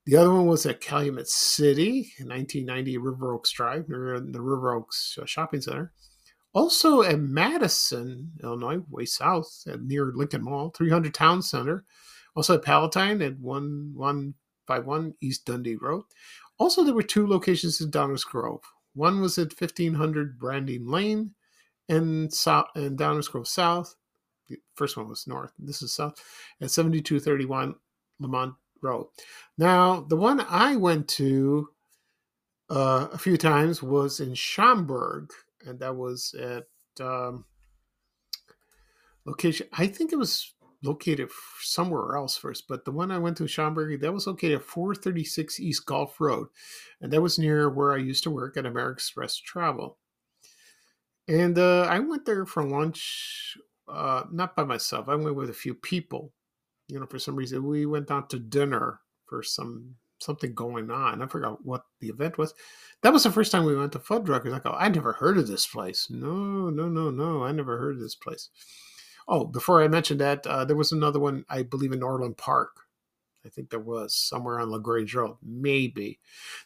The 0.04 0.16
other 0.16 0.32
one 0.32 0.46
was 0.46 0.66
at 0.66 0.80
Calumet 0.80 1.28
City, 1.28 2.12
1990 2.18 2.98
River 2.98 3.32
Oaks 3.32 3.52
Drive, 3.52 3.88
near 3.88 4.18
the 4.18 4.42
River 4.42 4.74
Oaks 4.74 5.16
uh, 5.22 5.24
Shopping 5.24 5.60
Center. 5.60 5.92
Also 6.54 7.02
at 7.02 7.16
Matteson, 7.16 8.28
Illinois, 8.42 8.80
way 8.90 9.04
south, 9.06 9.62
at 9.66 9.82
near 9.82 10.12
Lincoln 10.14 10.44
Mall, 10.44 10.70
300 10.70 11.14
Town 11.14 11.42
Center. 11.42 11.84
Also 12.34 12.54
at 12.54 12.62
Palatine 12.62 13.22
at 13.22 13.38
1151 13.38 15.14
East 15.20 15.44
Dundee 15.44 15.76
Road. 15.76 16.04
Also, 16.58 16.84
there 16.84 16.94
were 16.94 17.02
two 17.02 17.26
locations 17.26 17.80
in 17.80 17.90
Downers 17.90 18.24
Grove. 18.24 18.62
One 18.94 19.20
was 19.20 19.38
at 19.38 19.58
1500 19.58 20.38
Branding 20.38 20.86
Lane 20.86 21.34
and 21.88 22.32
south 22.32 22.66
and 22.74 22.98
Downers 22.98 23.30
Grove 23.30 23.48
South. 23.48 23.96
The 24.48 24.58
first 24.74 24.96
one 24.96 25.08
was 25.08 25.26
north. 25.26 25.52
This 25.58 25.82
is 25.82 25.94
south 25.94 26.22
at 26.60 26.70
7231 26.70 27.74
Lemont 28.20 28.54
Road. 28.82 29.08
Now, 29.56 30.00
the 30.00 30.16
one 30.16 30.40
I 30.48 30.76
went 30.76 31.08
to 31.08 31.70
uh, 32.70 33.08
a 33.12 33.18
few 33.18 33.36
times 33.36 33.82
was 33.82 34.20
in 34.20 34.34
Schaumburg, 34.34 35.30
and 35.66 35.78
that 35.80 35.96
was 35.96 36.34
at 36.34 36.64
um, 37.04 37.44
location. 39.24 39.66
I 39.72 39.86
think 39.86 40.12
it 40.12 40.18
was 40.18 40.52
located 40.82 41.30
somewhere 41.60 42.16
else 42.16 42.36
first, 42.36 42.66
but 42.68 42.84
the 42.84 42.90
one 42.90 43.10
I 43.10 43.18
went 43.18 43.36
to 43.38 43.46
Schaumburg, 43.46 44.00
that 44.00 44.12
was 44.12 44.26
located 44.26 44.56
at 44.56 44.64
436 44.64 45.60
East 45.60 45.86
Golf 45.86 46.20
Road, 46.20 46.48
and 47.00 47.12
that 47.12 47.22
was 47.22 47.38
near 47.38 47.70
where 47.70 47.92
I 47.92 47.98
used 47.98 48.24
to 48.24 48.30
work 48.30 48.56
at 48.56 48.66
American 48.66 48.94
Express 48.94 49.36
Travel. 49.36 49.98
And 51.28 51.56
uh, 51.56 51.82
I 51.82 52.00
went 52.00 52.26
there 52.26 52.44
for 52.44 52.64
lunch, 52.64 53.56
uh, 53.88 54.24
not 54.32 54.56
by 54.56 54.64
myself. 54.64 55.08
I 55.08 55.14
went 55.14 55.36
with 55.36 55.50
a 55.50 55.54
few 55.54 55.74
people. 55.74 56.32
You 56.88 56.98
know, 56.98 57.06
for 57.06 57.18
some 57.18 57.36
reason, 57.36 57.66
we 57.66 57.86
went 57.86 58.10
out 58.10 58.28
to 58.30 58.38
dinner 58.38 59.00
for 59.26 59.42
some 59.42 59.94
something 60.22 60.54
going 60.54 60.90
on. 60.90 61.22
I 61.22 61.26
forgot 61.26 61.64
what 61.64 61.84
the 62.00 62.08
event 62.08 62.38
was. 62.38 62.54
That 63.02 63.12
was 63.12 63.24
the 63.24 63.30
first 63.32 63.52
time 63.52 63.64
we 63.64 63.76
went 63.76 63.92
to 63.92 63.98
Fuddruckers. 63.98 64.54
I 64.54 64.58
go, 64.60 64.70
I 64.70 64.88
never 64.88 65.12
heard 65.12 65.38
of 65.38 65.48
this 65.48 65.66
place. 65.66 66.08
No, 66.10 66.70
no, 66.70 66.88
no, 66.88 67.10
no. 67.10 67.42
I 67.42 67.52
never 67.52 67.78
heard 67.78 67.96
of 67.96 68.00
this 68.00 68.14
place. 68.14 68.50
Oh, 69.28 69.44
before 69.44 69.82
I 69.82 69.88
mentioned 69.88 70.20
that, 70.20 70.46
uh, 70.46 70.64
there 70.64 70.76
was 70.76 70.92
another 70.92 71.20
one, 71.20 71.44
I 71.48 71.62
believe, 71.62 71.92
in 71.92 72.02
Orland 72.02 72.36
Park. 72.36 72.70
I 73.44 73.48
think 73.48 73.70
there 73.70 73.80
was 73.80 74.14
somewhere 74.14 74.60
on 74.60 74.70
LaGrange 74.70 75.14
Road. 75.14 75.36
Maybe. 75.42 76.20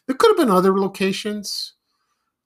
There 0.05 0.15
could 0.15 0.29
have 0.29 0.37
been 0.37 0.55
other 0.55 0.77
locations 0.79 1.73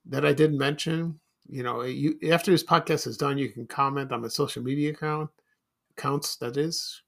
that 0.06 0.24
I 0.24 0.32
didn't 0.32 0.58
mention. 0.58 1.20
You 1.48 1.62
know, 1.62 1.82
you 1.82 2.18
after 2.30 2.50
this 2.50 2.64
podcast 2.64 3.06
is 3.06 3.16
done, 3.16 3.36
you 3.36 3.50
can 3.50 3.66
comment 3.66 4.12
on 4.12 4.22
my 4.22 4.28
social 4.28 4.62
media 4.62 4.90
account 4.90 5.30
accounts. 5.96 6.36
That 6.36 6.56
is, 6.56 7.02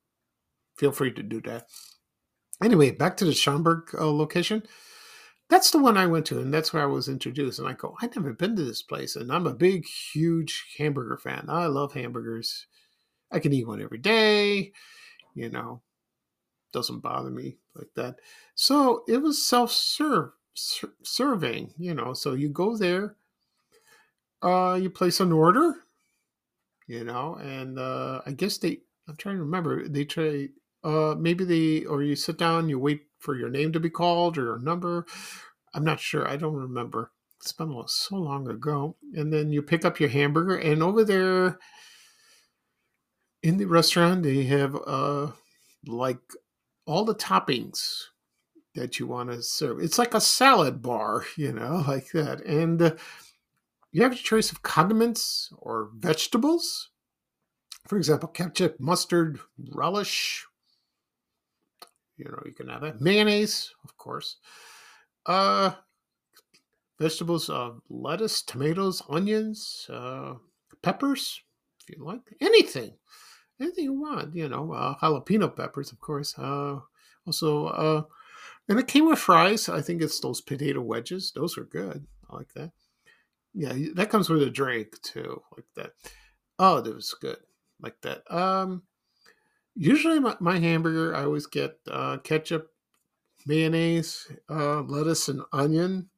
feel 0.76 0.92
free 0.92 1.12
to 1.12 1.23
do 1.23 1.40
that. 1.42 1.68
Anyway, 2.62 2.90
back 2.90 3.16
to 3.16 3.25
the 3.25 3.32
Schaumburg 3.32 3.88
uh, 3.94 4.11
location. 4.11 4.62
That's 5.50 5.70
the 5.70 5.78
one 5.78 5.96
I 5.96 6.06
went 6.06 6.26
to, 6.26 6.40
and 6.40 6.52
that's 6.52 6.73
where 6.73 6.82
I 6.82 6.87
was 6.87 7.08
introduced. 7.08 7.58
And 7.58 7.68
I 7.68 7.75
go, 7.75 7.96
I've 8.00 8.16
never 8.16 8.32
been 8.32 8.56
to 8.56 8.64
this 8.64 8.82
place, 8.82 9.16
and 9.16 9.30
I'm 9.30 9.46
a 9.46 9.54
big, 9.54 9.87
huge 9.87 10.64
hamburger 10.78 11.18
fan. 11.18 11.46
I 11.49 11.66
love 11.66 11.92
hamburgers. 11.92 12.66
I 13.30 13.40
can 13.40 13.52
eat 13.52 13.66
one 13.66 13.82
every 13.82 13.99
day. 13.99 14.73
You 15.34 15.50
know, 15.50 15.82
doesn't 16.73 17.00
bother 17.00 17.30
me 17.30 17.58
like 17.75 17.90
that. 17.96 18.16
So 18.54 19.04
it 19.08 19.18
was 19.18 19.44
self-serve 19.44 20.30
serving. 21.02 21.75
You 21.76 21.94
know, 21.94 22.14
so 22.14 22.32
you 22.32 22.49
go 22.49 22.76
there, 22.76 23.16
uh, 24.42 24.78
you 24.80 24.88
place 24.90 25.20
an 25.20 25.32
order. 25.32 25.75
You 26.87 27.04
know, 27.04 27.37
and 27.37 27.78
uh, 27.78 28.23
I 28.26 28.32
guess 28.32 28.58
they. 28.58 28.80
I'm 29.08 29.16
trying 29.16 29.37
to 29.37 29.42
remember. 29.42 29.88
They 29.88 30.04
try 30.04 30.49
uh, 30.84 31.14
maybe 31.18 31.44
they 31.44 31.84
or 31.86 32.02
you 32.02 32.14
sit 32.14 32.38
down, 32.38 32.68
you 32.68 32.78
wait 32.78 33.06
for 33.18 33.34
your 33.36 33.48
name 33.48 33.72
to 33.72 33.80
be 33.80 33.90
called 33.90 34.38
or 34.38 34.44
your 34.44 34.58
number. 34.58 35.06
I'm 35.72 35.84
not 35.84 35.98
sure. 35.98 36.28
I 36.28 36.36
don't 36.36 36.54
remember. 36.54 37.10
It's 37.40 37.52
been 37.52 37.74
so 37.86 38.16
long 38.16 38.48
ago. 38.48 38.96
And 39.14 39.32
then 39.32 39.50
you 39.50 39.62
pick 39.62 39.84
up 39.84 39.98
your 39.98 40.08
hamburger, 40.08 40.56
and 40.56 40.82
over 40.82 41.04
there 41.04 41.58
in 43.42 43.56
the 43.56 43.66
restaurant, 43.66 44.22
they 44.22 44.44
have 44.44 44.76
uh, 44.86 45.32
like 45.86 46.20
all 46.86 47.04
the 47.04 47.14
toppings 47.14 48.04
that 48.74 48.98
you 48.98 49.06
want 49.06 49.30
to 49.30 49.42
serve. 49.42 49.80
It's 49.80 49.98
like 49.98 50.14
a 50.14 50.20
salad 50.20 50.82
bar, 50.82 51.24
you 51.36 51.52
know, 51.52 51.84
like 51.86 52.10
that. 52.12 52.44
And 52.44 52.80
uh, 52.80 52.94
you 53.92 54.02
have 54.02 54.12
a 54.12 54.16
choice 54.16 54.50
of 54.52 54.62
condiments 54.62 55.52
or 55.58 55.90
vegetables. 55.94 56.90
For 57.86 57.98
example, 57.98 58.28
ketchup, 58.28 58.80
mustard, 58.80 59.38
relish, 59.72 60.46
you 62.16 62.26
know, 62.26 62.42
you 62.44 62.52
can 62.52 62.68
have 62.68 62.83
that. 62.83 63.00
Mayonnaise, 63.00 63.75
of 63.85 63.97
course. 63.97 64.37
Uh, 65.26 65.73
vegetables, 66.99 67.50
uh, 67.50 67.73
lettuce, 67.88 68.42
tomatoes, 68.42 69.02
onions, 69.09 69.87
uh, 69.90 70.35
peppers, 70.83 71.40
if 71.80 71.97
you 71.97 72.04
like. 72.04 72.21
Anything. 72.40 72.92
Anything 73.61 73.85
you 73.85 74.00
want, 74.00 74.35
you 74.35 74.49
know. 74.49 74.73
Uh, 74.73 74.94
jalapeno 74.99 75.54
peppers, 75.54 75.92
of 75.92 76.00
course. 76.00 76.37
Uh, 76.38 76.80
also, 77.26 77.66
uh, 77.66 78.02
and 78.68 78.78
it 78.78 78.88
came 78.88 79.06
with 79.06 79.18
fries. 79.18 79.68
I 79.68 79.80
think 79.80 80.02
it's 80.02 80.21
those 80.21 80.40
potato 80.40 80.80
wedges. 80.80 81.33
Those 81.35 81.56
are 81.59 81.64
good. 81.64 82.06
I 82.30 82.37
like 82.37 82.52
that. 82.54 82.73
Yeah, 83.54 83.73
that 83.94 84.11
comes 84.11 84.28
with 84.28 84.42
a 84.42 84.50
drink 84.50 85.00
too, 85.02 85.40
like 85.56 85.66
that. 85.76 85.92
Oh, 86.59 86.80
that 86.80 86.94
was 86.94 87.14
good, 87.21 87.38
like 87.80 88.00
that. 88.02 88.23
Um, 88.33 88.83
usually 89.74 90.20
my, 90.20 90.36
my 90.40 90.58
hamburger, 90.58 91.14
I 91.14 91.24
always 91.24 91.46
get 91.46 91.78
uh, 91.90 92.18
ketchup, 92.18 92.70
mayonnaise, 93.46 94.30
uh, 94.48 94.82
lettuce, 94.82 95.28
and 95.28 95.42
onion, 95.52 96.08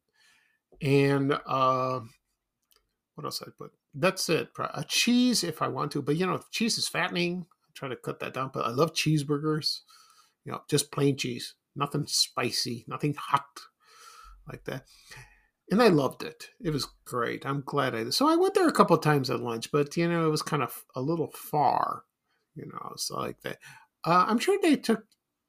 and 0.81 1.33
uh, 1.47 2.01
what 3.15 3.25
else 3.25 3.43
I 3.43 3.51
put? 3.57 3.73
That's 3.95 4.29
it. 4.29 4.51
A 4.59 4.85
cheese 4.85 5.43
if 5.43 5.63
I 5.63 5.69
want 5.69 5.93
to, 5.93 6.03
but 6.03 6.17
you 6.17 6.27
know, 6.27 6.41
cheese 6.51 6.77
is 6.79 6.89
fattening. 6.89 7.47
I 7.51 7.71
try 7.75 7.89
to 7.89 7.97
cut 7.97 8.21
that 8.21 8.35
down. 8.35 8.51
But 8.53 8.67
I 8.67 8.71
love 8.71 8.93
cheeseburgers. 8.93 9.81
You 10.45 10.53
know, 10.53 10.61
just 10.69 10.93
plain 10.93 11.17
cheese, 11.17 11.55
nothing 11.75 12.07
spicy, 12.07 12.85
nothing 12.87 13.15
hot 13.19 13.61
like 14.47 14.65
that. 14.65 14.85
And 15.71 15.83
I 15.83 15.89
loved 15.89 16.23
it. 16.23 16.51
It 16.63 16.71
was 16.71 16.87
great. 17.05 17.45
I'm 17.45 17.63
glad 17.67 17.95
I 17.95 18.05
did. 18.05 18.15
So 18.15 18.29
I 18.29 18.37
went 18.37 18.55
there 18.55 18.69
a 18.69 18.73
couple 18.73 18.97
times 18.99 19.31
at 19.31 19.41
lunch, 19.41 19.73
but 19.73 19.97
you 19.97 20.09
know, 20.09 20.27
it 20.27 20.31
was 20.31 20.43
kind 20.43 20.63
of 20.63 20.85
a 20.95 21.01
little 21.01 21.33
far 21.33 22.05
you 22.57 22.67
know, 22.67 22.95
so 22.97 23.17
like 23.17 23.41
that. 23.43 23.59
Uh, 24.05 24.25
I'm 24.29 24.39
sure 24.39 24.59
they 24.61 24.77
took, 24.77 25.05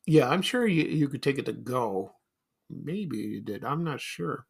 yeah, 0.05 0.29
I'm 0.29 0.41
sure 0.41 0.67
you, 0.67 0.83
you 0.83 1.07
could 1.07 1.23
take 1.23 1.37
it 1.39 1.45
to 1.45 1.53
go 1.53 2.13
maybe 2.69 3.17
you 3.17 3.41
did. 3.41 3.63
I'm 3.63 3.83
not 3.83 4.01
sure. 4.01 4.45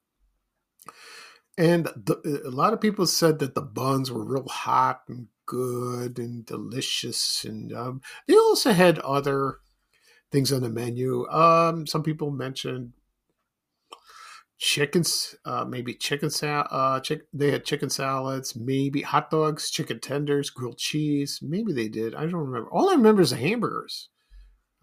And 1.57 1.85
the, 1.85 2.41
a 2.45 2.51
lot 2.51 2.73
of 2.73 2.81
people 2.81 3.07
said 3.07 3.39
that 3.39 3.55
the 3.55 3.61
buns 3.61 4.11
were 4.11 4.23
real 4.23 4.47
hot 4.47 5.01
and 5.07 5.27
good 5.45 6.19
and 6.19 6.45
delicious. 6.45 7.43
And 7.43 7.73
um, 7.73 8.01
they 8.27 8.35
also 8.35 8.73
had 8.73 8.99
other 8.99 9.57
things 10.31 10.51
on 10.51 10.61
the 10.61 10.69
menu. 10.69 11.27
Um, 11.29 11.87
some 11.87 12.03
people 12.03 12.29
mentioned 12.29 12.93
chickens, 14.57 15.35
uh, 15.45 15.65
maybe 15.65 15.93
chicken 15.93 16.29
salad. 16.29 16.67
Uh, 16.71 16.99
chick- 16.99 17.27
they 17.33 17.51
had 17.51 17.65
chicken 17.65 17.89
salads, 17.89 18.55
maybe 18.55 19.01
hot 19.01 19.29
dogs, 19.29 19.69
chicken 19.69 19.99
tenders, 19.99 20.49
grilled 20.49 20.77
cheese. 20.77 21.39
Maybe 21.41 21.73
they 21.73 21.87
did. 21.87 22.15
I 22.15 22.21
don't 22.21 22.33
remember. 22.33 22.69
All 22.71 22.89
I 22.89 22.93
remember 22.93 23.21
is 23.21 23.29
the 23.29 23.37
hamburgers. 23.37 24.09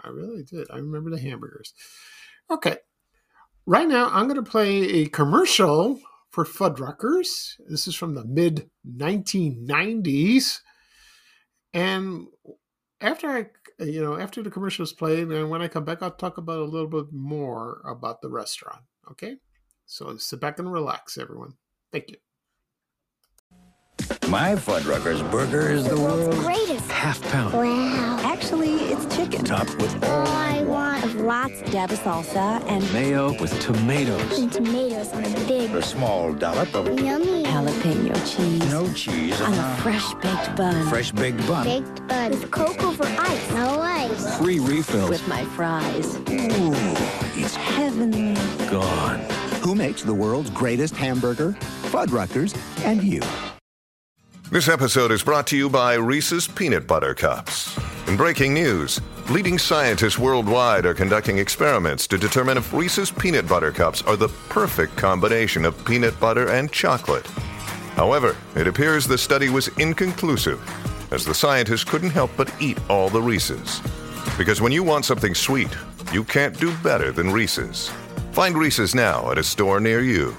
I 0.00 0.08
really 0.08 0.42
did. 0.44 0.68
I 0.70 0.76
remember 0.76 1.10
the 1.10 1.20
hamburgers. 1.20 1.72
Okay. 2.50 2.76
Right 3.66 3.88
now, 3.88 4.10
I'm 4.10 4.28
going 4.28 4.42
to 4.42 4.50
play 4.50 4.82
a 4.82 5.06
commercial 5.06 6.00
for 6.30 6.44
Fuddruckers. 6.44 7.54
This 7.68 7.86
is 7.86 7.94
from 7.94 8.14
the 8.14 8.24
mid 8.24 8.68
1990s. 8.86 10.60
And 11.72 12.26
after 13.00 13.28
I, 13.28 13.46
you 13.82 14.02
know, 14.02 14.18
after 14.18 14.42
the 14.42 14.50
commercial 14.50 14.82
is 14.82 14.92
played, 14.92 15.28
and 15.28 15.50
when 15.50 15.62
I 15.62 15.68
come 15.68 15.84
back, 15.84 16.02
I'll 16.02 16.10
talk 16.10 16.36
about 16.38 16.58
a 16.60 16.64
little 16.64 16.88
bit 16.88 17.06
more 17.12 17.80
about 17.86 18.20
the 18.20 18.28
restaurant. 18.28 18.82
Okay. 19.10 19.36
So 19.86 20.16
sit 20.16 20.40
back 20.40 20.58
and 20.58 20.72
relax, 20.72 21.18
everyone. 21.18 21.54
Thank 21.92 22.10
you. 22.10 22.16
My 24.28 24.54
Fuddruckers 24.56 25.28
burger 25.30 25.70
is 25.70 25.86
the 25.88 25.96
world's 26.00 26.36
greatest. 26.38 26.90
half 26.90 27.22
pound. 27.30 27.54
Wow. 27.54 28.20
Actually, 28.24 28.74
it's 28.74 29.14
chicken. 29.14 29.44
Topped 29.44 29.76
with 29.76 30.02
All 30.04 30.26
I 30.26 30.62
want 30.64 31.04
Of 31.04 31.14
lots 31.16 31.60
dab 31.70 31.90
of 31.92 32.00
salsa 32.00 32.60
and 32.68 32.82
mayo 32.92 33.38
with 33.40 33.58
tomatoes. 33.60 34.38
and 34.38 34.50
tomatoes 34.50 35.12
on 35.12 35.24
a 35.24 35.30
big, 35.46 35.70
A 35.74 35.82
small 35.82 36.32
dollop 36.32 36.74
of 36.74 36.88
yummy, 36.98 37.44
jalapeno 37.44 38.14
cheese 38.36 38.70
no 38.72 38.92
cheese 38.94 39.40
on 39.40 39.52
a 39.54 39.76
fresh 39.82 40.12
baked 40.14 40.56
bun 40.56 40.88
fresh 40.88 41.12
baked 41.12 41.46
bun. 41.46 41.64
baked 41.64 42.06
bun 42.08 42.30
with 42.30 42.50
cocoa 42.50 42.90
for 42.92 43.04
ice. 43.06 43.50
No 43.52 43.80
ice. 43.80 44.38
Free 44.38 44.58
refills. 44.58 45.10
with 45.10 45.28
my 45.28 45.44
fries. 45.56 46.16
Ooh, 46.16 46.72
it's 47.40 47.54
Heavenly. 47.54 48.34
gone. 48.70 49.20
Who 49.64 49.74
makes 49.74 50.02
the 50.02 50.12
world's 50.12 50.50
greatest 50.50 50.94
hamburger? 50.94 51.52
Fuddruckers 51.84 52.54
and 52.84 53.02
you. 53.02 53.22
This 54.50 54.68
episode 54.68 55.10
is 55.10 55.22
brought 55.22 55.46
to 55.46 55.56
you 55.56 55.70
by 55.70 55.94
Reese's 55.94 56.46
Peanut 56.46 56.86
Butter 56.86 57.14
Cups. 57.14 57.74
In 58.06 58.18
breaking 58.18 58.52
news, 58.52 59.00
leading 59.30 59.56
scientists 59.58 60.18
worldwide 60.18 60.84
are 60.84 60.92
conducting 60.92 61.38
experiments 61.38 62.06
to 62.08 62.18
determine 62.18 62.58
if 62.58 62.74
Reese's 62.74 63.10
Peanut 63.10 63.48
Butter 63.48 63.72
Cups 63.72 64.02
are 64.02 64.16
the 64.16 64.28
perfect 64.50 64.98
combination 64.98 65.64
of 65.64 65.82
peanut 65.86 66.20
butter 66.20 66.50
and 66.50 66.70
chocolate. 66.70 67.26
However, 67.96 68.36
it 68.56 68.66
appears 68.66 69.06
the 69.06 69.16
study 69.16 69.48
was 69.48 69.68
inconclusive, 69.78 70.60
as 71.10 71.24
the 71.24 71.34
scientists 71.34 71.84
couldn't 71.84 72.10
help 72.10 72.30
but 72.36 72.52
eat 72.60 72.78
all 72.90 73.08
the 73.08 73.22
Reese's. 73.22 73.80
Because 74.36 74.60
when 74.60 74.72
you 74.72 74.82
want 74.82 75.06
something 75.06 75.34
sweet, 75.34 75.74
you 76.12 76.22
can't 76.22 76.60
do 76.60 76.76
better 76.82 77.12
than 77.12 77.30
Reese's. 77.30 77.90
Find 78.34 78.58
Reese's 78.58 78.96
now 78.96 79.30
at 79.30 79.38
a 79.38 79.44
store 79.44 79.78
near 79.78 80.00
you. 80.00 80.34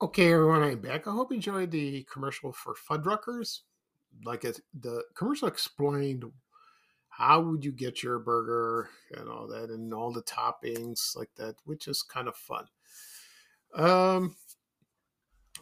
Okay, 0.00 0.32
everyone, 0.32 0.62
I'm 0.62 0.80
back. 0.80 1.06
I 1.06 1.10
hope 1.10 1.30
you 1.30 1.36
enjoyed 1.36 1.70
the 1.70 2.06
commercial 2.10 2.50
for 2.50 2.74
Fuddruckers. 2.74 3.58
Like 4.24 4.44
it, 4.44 4.58
the 4.72 5.04
commercial 5.14 5.48
explained 5.48 6.24
how 7.10 7.42
would 7.42 7.62
you 7.62 7.70
get 7.70 8.02
your 8.02 8.18
burger 8.18 8.88
and 9.14 9.28
all 9.28 9.46
that, 9.48 9.68
and 9.68 9.92
all 9.92 10.14
the 10.14 10.22
toppings 10.22 11.14
like 11.14 11.30
that, 11.36 11.56
which 11.66 11.88
is 11.88 12.02
kind 12.02 12.26
of 12.26 12.36
fun. 12.36 12.64
Um, 13.74 14.34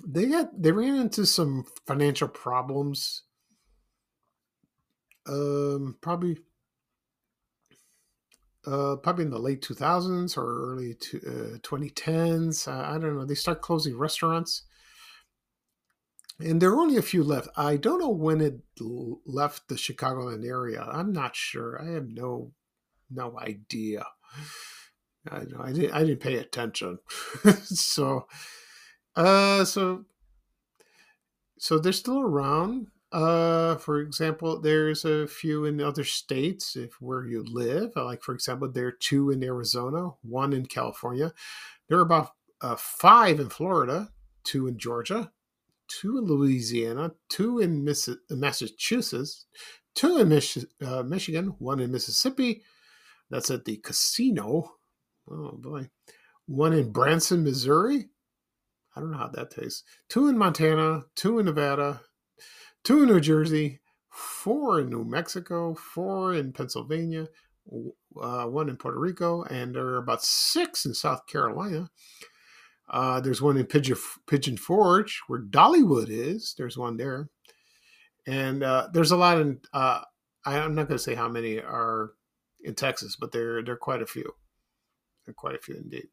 they 0.07 0.27
got 0.27 0.63
they 0.63 0.71
ran 0.71 0.95
into 0.95 1.27
some 1.27 1.65
financial 1.89 2.29
problems. 2.29 3.25
Um, 5.27 5.97
probably. 6.01 6.39
Uh, 8.67 8.97
probably 8.97 9.25
in 9.25 9.31
the 9.31 9.39
late 9.39 9.63
2000s 9.63 10.37
or 10.37 10.73
early 10.73 10.95
to, 10.95 11.19
uh, 11.19 11.59
2010s. 11.59 12.67
Uh, 12.67 12.73
I 12.73 12.99
don't 12.99 13.17
know. 13.17 13.25
They 13.25 13.37
start 13.37 13.63
closing 13.63 13.97
restaurants, 13.97 14.63
and 16.41 16.61
there 16.61 16.71
are 16.71 16.81
only 16.81 16.97
a 16.97 17.03
few 17.03 17.23
left. 17.23 17.49
I 17.57 17.77
don't 17.77 18.01
know 18.01 18.11
when 18.11 18.41
it 18.41 18.61
left 19.25 19.69
the 19.69 19.77
Chicagoland 19.77 20.45
area. 20.45 20.83
I'm 20.83 21.13
not 21.13 21.37
sure. 21.37 21.81
I 21.81 21.93
have 21.93 22.09
no 22.09 22.53
no 23.09 23.39
idea. 23.39 24.05
I 25.31 25.43
I 25.59 25.73
didn't 25.73 25.93
I 25.93 26.01
didn't 26.01 26.21
pay 26.21 26.37
attention. 26.37 26.99
so, 27.65 28.27
uh, 29.15 29.65
so 29.65 30.07
so 31.59 31.79
they're 31.79 31.93
still 31.93 32.21
around. 32.21 32.89
Uh, 33.13 33.77
for 33.77 34.01
example, 34.01 34.61
there's 34.61 35.05
a 35.05 35.27
few 35.27 35.65
in 35.65 35.81
other 35.81 36.05
states 36.05 36.77
if 36.77 37.01
where 37.01 37.25
you 37.25 37.45
live. 37.45 37.93
uh, 37.97 38.05
Like 38.05 38.23
for 38.23 38.35
example, 38.35 38.71
there 38.71 38.89
are 38.89 38.93
two 38.93 39.31
in 39.31 39.43
Arizona, 39.45 40.11
one 40.23 40.53
in 40.53 40.67
California. 40.67 41.33
There 41.89 41.99
are 41.99 42.03
about 42.03 42.33
uh, 42.61 42.77
five 42.77 43.39
in 43.39 43.49
Florida, 43.49 44.11
two 44.45 44.67
in 44.67 44.77
Georgia, 44.79 45.31
two 45.89 46.19
in 46.19 46.25
Louisiana, 46.25 47.13
two 47.29 47.61
in 47.61 47.85
Miss- 47.85 48.09
Massachusetts, 48.29 49.47
two 49.95 50.19
in 50.19 50.29
Mich- 50.29 50.67
uh, 50.85 51.03
Michigan, 51.05 51.55
one 51.59 51.81
in 51.81 51.93
Mississippi. 51.93 52.63
That's 53.31 53.51
at 53.51 53.65
the 53.65 53.77
casino. 53.79 54.73
Oh 55.31 55.53
boy, 55.53 55.91
one 56.47 56.73
in 56.73 56.91
Branson, 56.93 57.45
Missouri. 57.45 58.09
I 58.95 59.01
don't 59.01 59.11
know 59.13 59.19
how 59.19 59.29
that 59.29 59.51
tastes. 59.51 59.85
Two 60.09 60.29
in 60.29 60.39
Montana, 60.39 61.05
two 61.15 61.39
in 61.39 61.47
Nevada, 61.47 62.01
two 62.87 63.03
in 63.03 63.09
New 63.09 63.21
Jersey, 63.21 63.81
four 64.11 64.81
in 64.81 64.89
New 64.91 65.05
Mexico, 65.05 65.75
four 65.75 66.35
in 66.35 66.53
Pennsylvania, 66.53 67.27
uh, 68.23 68.45
one 68.47 68.69
in 68.69 68.77
Puerto 68.77 68.99
Rico, 68.99 69.43
and 69.43 69.75
there 69.75 69.85
are 69.87 69.97
about 69.99 70.23
six 70.23 70.87
in 70.87 70.95
South 70.95 71.27
Carolina. 71.27 71.91
Uh, 72.89 73.21
there's 73.21 73.43
one 73.43 73.57
in 73.57 73.67
Pigeon, 73.67 73.97
Pigeon 74.29 74.57
Forge 74.57 75.21
where 75.27 75.41
Dollywood 75.43 76.07
is. 76.09 76.55
There's 76.57 76.79
one 76.79 76.97
there, 76.97 77.29
and 78.27 78.63
uh, 78.63 78.89
there's 78.93 79.11
a 79.11 79.17
lot 79.17 79.41
in. 79.41 79.59
Uh, 79.73 80.03
I- 80.45 80.61
I'm 80.61 80.77
not 80.77 80.87
going 80.87 80.99
to 80.99 81.03
say 81.03 81.17
how 81.17 81.29
many 81.29 81.59
are 81.59 82.13
in 82.63 82.77
Texas, 82.77 83.17
but 83.19 83.33
there 83.33 83.63
there 83.65 83.75
are 83.75 83.79
quite 83.79 84.03
a 84.03 84.07
few. 84.07 84.31
There 85.25 85.33
are 85.33 85.35
quite 85.35 85.57
a 85.57 85.61
few 85.61 85.75
indeed. 85.75 86.07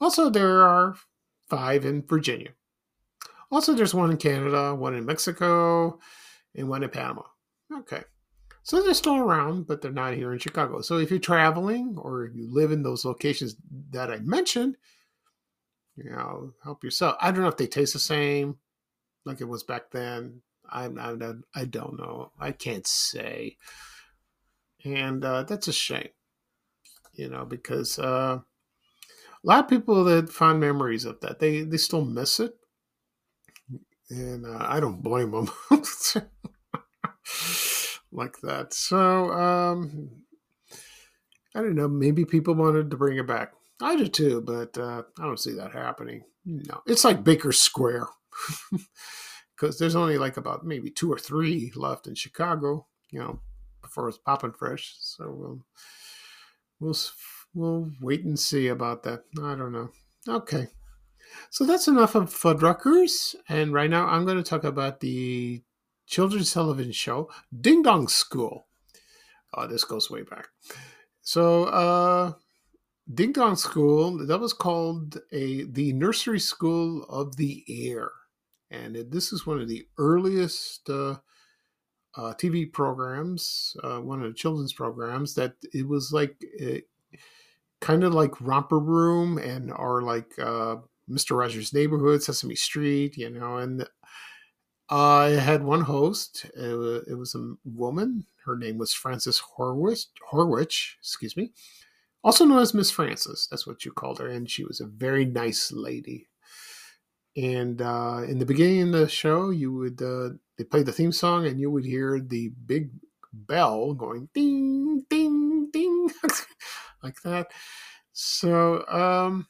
Also, 0.00 0.30
there 0.30 0.62
are 0.62 0.94
five 1.50 1.84
in 1.84 2.02
Virginia. 2.06 2.50
Also, 3.52 3.74
there's 3.74 3.94
one 3.94 4.10
in 4.10 4.16
Canada, 4.16 4.74
one 4.74 4.94
in 4.94 5.04
Mexico, 5.04 6.00
and 6.56 6.70
one 6.70 6.82
in 6.82 6.88
Panama. 6.88 7.22
Okay. 7.80 8.02
So 8.62 8.80
they're 8.80 8.94
still 8.94 9.18
around, 9.18 9.66
but 9.66 9.82
they're 9.82 9.92
not 9.92 10.14
here 10.14 10.32
in 10.32 10.38
Chicago. 10.38 10.80
So 10.80 10.96
if 10.96 11.10
you're 11.10 11.18
traveling 11.18 11.96
or 11.98 12.30
you 12.32 12.50
live 12.50 12.72
in 12.72 12.82
those 12.82 13.04
locations 13.04 13.56
that 13.90 14.10
I 14.10 14.20
mentioned, 14.20 14.76
you 15.96 16.10
know, 16.10 16.54
help 16.64 16.82
yourself. 16.82 17.16
I 17.20 17.30
don't 17.30 17.42
know 17.42 17.48
if 17.48 17.58
they 17.58 17.66
taste 17.66 17.92
the 17.92 17.98
same 17.98 18.56
like 19.26 19.42
it 19.42 19.48
was 19.48 19.64
back 19.64 19.90
then. 19.90 20.40
I'm 20.70 20.94
not, 20.94 21.20
I 21.54 21.66
don't 21.66 21.98
know. 21.98 22.32
I 22.40 22.52
can't 22.52 22.86
say. 22.86 23.58
And 24.82 25.22
uh, 25.22 25.42
that's 25.42 25.68
a 25.68 25.72
shame, 25.72 26.08
you 27.12 27.28
know, 27.28 27.44
because 27.44 27.98
uh, 27.98 28.38
a 28.38 29.46
lot 29.46 29.64
of 29.64 29.68
people 29.68 30.04
that 30.04 30.30
fond 30.30 30.60
memories 30.60 31.04
of 31.04 31.20
that, 31.20 31.38
they, 31.38 31.62
they 31.62 31.76
still 31.76 32.04
miss 32.04 32.40
it 32.40 32.54
and 34.12 34.46
uh, 34.46 34.66
I 34.68 34.78
don't 34.80 35.02
blame 35.02 35.30
them 35.30 35.50
like 38.12 38.38
that. 38.42 38.72
So 38.74 39.32
um, 39.32 40.10
I 41.54 41.60
don't 41.60 41.74
know. 41.74 41.88
Maybe 41.88 42.24
people 42.24 42.54
wanted 42.54 42.90
to 42.90 42.96
bring 42.96 43.18
it 43.18 43.26
back. 43.26 43.52
I 43.80 43.96
do 43.96 44.06
too, 44.08 44.42
but 44.42 44.76
uh, 44.78 45.02
I 45.18 45.24
don't 45.24 45.40
see 45.40 45.54
that 45.54 45.72
happening. 45.72 46.24
No, 46.44 46.82
it's 46.86 47.04
like 47.04 47.24
Baker 47.24 47.52
Square 47.52 48.06
because 49.56 49.78
there's 49.78 49.96
only 49.96 50.18
like 50.18 50.36
about 50.36 50.66
maybe 50.66 50.90
two 50.90 51.10
or 51.10 51.18
three 51.18 51.72
left 51.74 52.06
in 52.06 52.14
Chicago. 52.14 52.86
You 53.10 53.20
know, 53.20 53.40
before 53.80 54.08
it's 54.08 54.18
popping 54.18 54.52
fresh. 54.52 54.94
So 55.00 55.30
we'll 55.30 55.64
we'll 56.80 56.96
we'll 57.54 57.90
wait 58.00 58.24
and 58.24 58.38
see 58.38 58.68
about 58.68 59.02
that. 59.04 59.24
I 59.42 59.54
don't 59.54 59.72
know. 59.72 59.90
Okay. 60.28 60.68
So 61.50 61.64
that's 61.64 61.88
enough 61.88 62.14
of 62.14 62.30
Fuddruckers. 62.30 63.34
And 63.48 63.72
right 63.72 63.90
now 63.90 64.06
I'm 64.06 64.24
going 64.24 64.36
to 64.36 64.42
talk 64.42 64.64
about 64.64 65.00
the 65.00 65.62
children's 66.06 66.52
television 66.52 66.92
show, 66.92 67.30
Ding 67.58 67.82
Dong 67.82 68.08
School. 68.08 68.66
Oh, 69.54 69.66
this 69.66 69.84
goes 69.84 70.10
way 70.10 70.22
back. 70.22 70.48
So, 71.20 71.64
uh, 71.64 72.32
Ding 73.12 73.32
Dong 73.32 73.56
School, 73.56 74.26
that 74.26 74.38
was 74.38 74.52
called 74.52 75.18
a 75.32 75.64
the 75.64 75.92
nursery 75.92 76.40
school 76.40 77.04
of 77.04 77.36
the 77.36 77.64
air. 77.68 78.10
And 78.70 78.96
it, 78.96 79.10
this 79.10 79.32
is 79.32 79.46
one 79.46 79.60
of 79.60 79.68
the 79.68 79.86
earliest 79.98 80.88
uh, 80.88 81.16
uh, 82.16 82.34
TV 82.34 82.72
programs, 82.72 83.76
uh, 83.82 83.98
one 83.98 84.22
of 84.22 84.28
the 84.28 84.38
children's 84.38 84.72
programs, 84.72 85.34
that 85.34 85.54
it 85.74 85.86
was 85.86 86.12
like 86.12 86.36
it, 86.40 86.84
kind 87.80 88.04
of 88.04 88.14
like 88.14 88.40
Romper 88.40 88.78
Room 88.78 89.38
and 89.38 89.72
or 89.72 90.02
like 90.02 90.38
uh, 90.38 90.76
Mr. 91.10 91.36
Rogers' 91.36 91.72
Neighborhood, 91.72 92.22
Sesame 92.22 92.54
Street, 92.54 93.16
you 93.16 93.30
know. 93.30 93.58
And 93.58 93.86
I 94.88 95.30
had 95.30 95.62
one 95.62 95.82
host. 95.82 96.46
It 96.56 96.76
was, 96.76 97.04
it 97.08 97.14
was 97.14 97.34
a 97.34 97.54
woman. 97.64 98.26
Her 98.44 98.56
name 98.56 98.78
was 98.78 98.92
Frances 98.92 99.40
Horwich. 99.56 100.06
Horwich, 100.32 100.94
excuse 101.00 101.36
me, 101.36 101.52
also 102.24 102.44
known 102.44 102.58
as 102.58 102.74
Miss 102.74 102.90
Frances. 102.90 103.48
That's 103.50 103.66
what 103.66 103.84
you 103.84 103.92
called 103.92 104.18
her, 104.18 104.28
and 104.28 104.50
she 104.50 104.64
was 104.64 104.80
a 104.80 104.86
very 104.86 105.24
nice 105.24 105.72
lady. 105.72 106.28
And 107.36 107.80
uh, 107.80 108.22
in 108.28 108.38
the 108.38 108.46
beginning 108.46 108.82
of 108.82 108.92
the 108.92 109.08
show, 109.08 109.50
you 109.50 109.72
would 109.72 110.02
uh, 110.02 110.30
they 110.58 110.64
played 110.64 110.86
the 110.86 110.92
theme 110.92 111.12
song, 111.12 111.46
and 111.46 111.58
you 111.58 111.70
would 111.70 111.84
hear 111.84 112.20
the 112.20 112.50
big 112.66 112.90
bell 113.32 113.94
going 113.94 114.28
ding, 114.34 115.04
ding, 115.08 115.70
ding, 115.72 116.10
like 117.02 117.20
that. 117.22 117.50
So 118.12 118.86
um, 118.88 119.46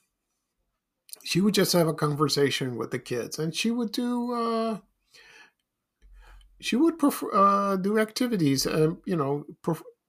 she 1.24 1.40
would 1.40 1.54
just 1.54 1.72
have 1.72 1.88
a 1.88 1.94
conversation 1.94 2.76
with 2.76 2.90
the 2.90 2.98
kids, 2.98 3.38
and 3.38 3.54
she 3.54 3.70
would 3.70 3.92
do. 3.92 4.32
Uh, 4.32 4.78
she 6.60 6.76
would 6.76 6.98
prefer, 6.98 7.30
uh, 7.34 7.76
do 7.76 7.98
activities, 7.98 8.66
um, 8.66 9.02
you 9.04 9.16
know, 9.16 9.44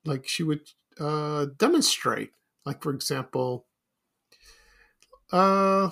like 0.06 0.28
she 0.28 0.44
would 0.44 0.70
uh, 1.00 1.48
demonstrate, 1.58 2.32
like 2.66 2.84
for 2.84 2.94
example, 2.94 3.66
uh, 5.32 5.90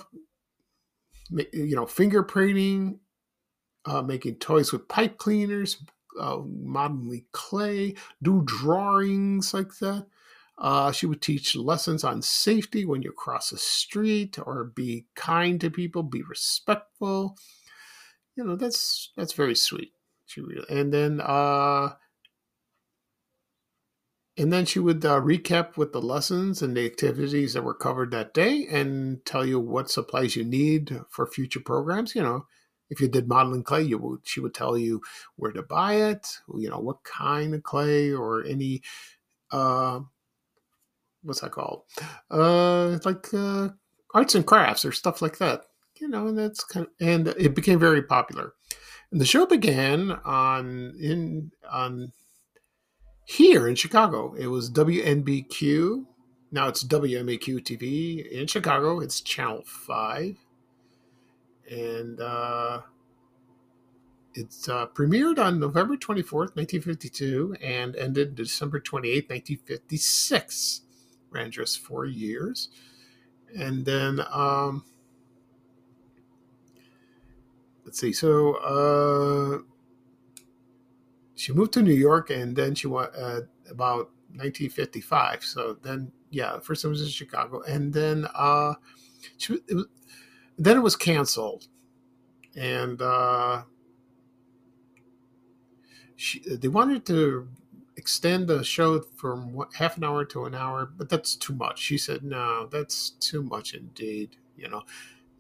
you 1.53 1.75
know, 1.75 1.85
fingerprinting, 1.85 2.99
uh, 3.85 4.01
making 4.01 4.35
toys 4.35 4.71
with 4.71 4.87
pipe 4.87 5.17
cleaners, 5.17 5.83
uh, 6.19 6.39
modeling 6.45 7.25
clay, 7.31 7.95
do 8.21 8.43
drawings 8.45 9.53
like 9.53 9.77
that. 9.79 10.07
Uh, 10.61 10.91
she 10.91 11.07
would 11.07 11.23
teach 11.23 11.55
lessons 11.55 12.03
on 12.03 12.21
safety 12.21 12.85
when 12.85 13.01
you 13.01 13.11
cross 13.11 13.51
a 13.51 13.57
street, 13.57 14.37
or 14.37 14.63
be 14.63 15.07
kind 15.15 15.59
to 15.59 15.71
people, 15.71 16.03
be 16.03 16.21
respectful. 16.21 17.35
You 18.35 18.43
know, 18.43 18.55
that's 18.55 19.11
that's 19.17 19.33
very 19.33 19.55
sweet. 19.55 19.93
She 20.27 20.39
really, 20.39 20.65
and 20.69 20.93
then 20.93 21.19
uh, 21.19 21.89
and 24.37 24.53
then 24.53 24.65
she 24.65 24.79
would 24.79 25.03
uh, 25.03 25.19
recap 25.19 25.77
with 25.77 25.93
the 25.93 26.01
lessons 26.01 26.61
and 26.61 26.77
the 26.77 26.85
activities 26.85 27.53
that 27.53 27.63
were 27.63 27.73
covered 27.73 28.11
that 28.11 28.33
day 28.33 28.67
and 28.69 29.25
tell 29.25 29.45
you 29.45 29.59
what 29.59 29.89
supplies 29.89 30.35
you 30.35 30.43
need 30.43 30.95
for 31.09 31.25
future 31.25 31.59
programs. 31.59 32.15
You 32.15 32.21
know, 32.21 32.45
if 32.91 33.01
you 33.01 33.07
did 33.07 33.27
modeling 33.27 33.63
clay, 33.63 33.81
you 33.81 33.97
would 33.97 34.19
she 34.23 34.39
would 34.39 34.53
tell 34.53 34.77
you 34.77 35.01
where 35.37 35.51
to 35.51 35.63
buy 35.63 35.95
it, 35.95 36.37
you 36.55 36.69
know, 36.69 36.79
what 36.79 37.03
kind 37.03 37.55
of 37.55 37.63
clay 37.63 38.13
or 38.13 38.45
any 38.45 38.83
uh 39.51 40.01
what's 41.23 41.41
that 41.41 41.51
called? 41.51 41.83
Uh 42.29 42.99
like 43.05 43.33
uh 43.33 43.69
arts 44.13 44.35
and 44.35 44.45
crafts 44.45 44.85
or 44.85 44.91
stuff 44.91 45.21
like 45.21 45.37
that. 45.37 45.63
You 45.99 46.07
know, 46.07 46.27
and 46.27 46.37
that's 46.37 46.63
kind 46.63 46.87
of 46.87 46.91
and 46.99 47.27
it 47.27 47.55
became 47.55 47.79
very 47.79 48.01
popular. 48.01 48.53
And 49.11 49.19
the 49.19 49.25
show 49.25 49.45
began 49.45 50.11
on 50.11 50.93
in 50.99 51.51
on 51.69 52.13
here 53.25 53.67
in 53.67 53.75
Chicago. 53.75 54.33
It 54.33 54.47
was 54.47 54.69
WNBQ. 54.71 56.05
Now 56.51 56.67
it's 56.67 56.83
WMAQ 56.83 57.59
TV 57.59 58.29
in 58.29 58.47
Chicago. 58.47 58.99
It's 58.99 59.21
Channel 59.21 59.63
5. 59.65 60.35
And 61.69 62.19
uh, 62.19 62.81
uh, 64.37 64.87
premiered 64.87 65.39
on 65.39 65.59
November 65.59 65.95
24th, 65.95 66.55
1952, 66.55 67.55
and 67.61 67.95
ended 67.95 68.35
December 68.35 68.81
28th, 68.81 69.29
1956. 69.29 70.81
Ran 71.31 71.51
just 71.51 71.79
years. 72.05 72.69
And 73.57 73.85
then, 73.85 74.21
um, 74.31 74.85
let's 77.85 77.99
see, 77.99 78.13
so 78.13 78.53
uh, 78.55 79.59
she 81.35 81.53
moved 81.53 81.73
to 81.73 81.81
New 81.81 81.93
York, 81.93 82.29
and 82.29 82.55
then 82.55 82.75
she 82.75 82.87
went 82.87 83.09
uh, 83.17 83.41
about 83.69 84.11
1955. 84.35 85.43
So 85.43 85.77
then, 85.81 86.11
yeah, 86.29 86.59
first 86.59 86.85
it 86.85 86.87
was 86.87 87.01
in 87.01 87.07
Chicago, 87.07 87.61
and 87.61 87.91
then 87.91 88.27
uh, 88.33 88.75
she 89.37 89.55
it 89.67 89.75
was, 89.75 89.85
then 90.57 90.77
it 90.77 90.81
was 90.81 90.95
canceled, 90.95 91.67
and 92.55 93.01
uh, 93.01 93.63
she 96.15 96.41
they 96.47 96.67
wanted 96.67 97.05
to 97.07 97.47
extend 97.97 98.47
the 98.47 98.63
show 98.63 99.01
from 99.15 99.53
what, 99.53 99.73
half 99.75 99.97
an 99.97 100.03
hour 100.03 100.25
to 100.25 100.45
an 100.45 100.55
hour, 100.55 100.85
but 100.85 101.09
that's 101.09 101.35
too 101.35 101.53
much. 101.53 101.79
She 101.79 101.97
said, 101.97 102.23
"No, 102.23 102.67
that's 102.67 103.11
too 103.11 103.43
much 103.43 103.73
indeed." 103.73 104.37
You 104.57 104.69
know, 104.69 104.83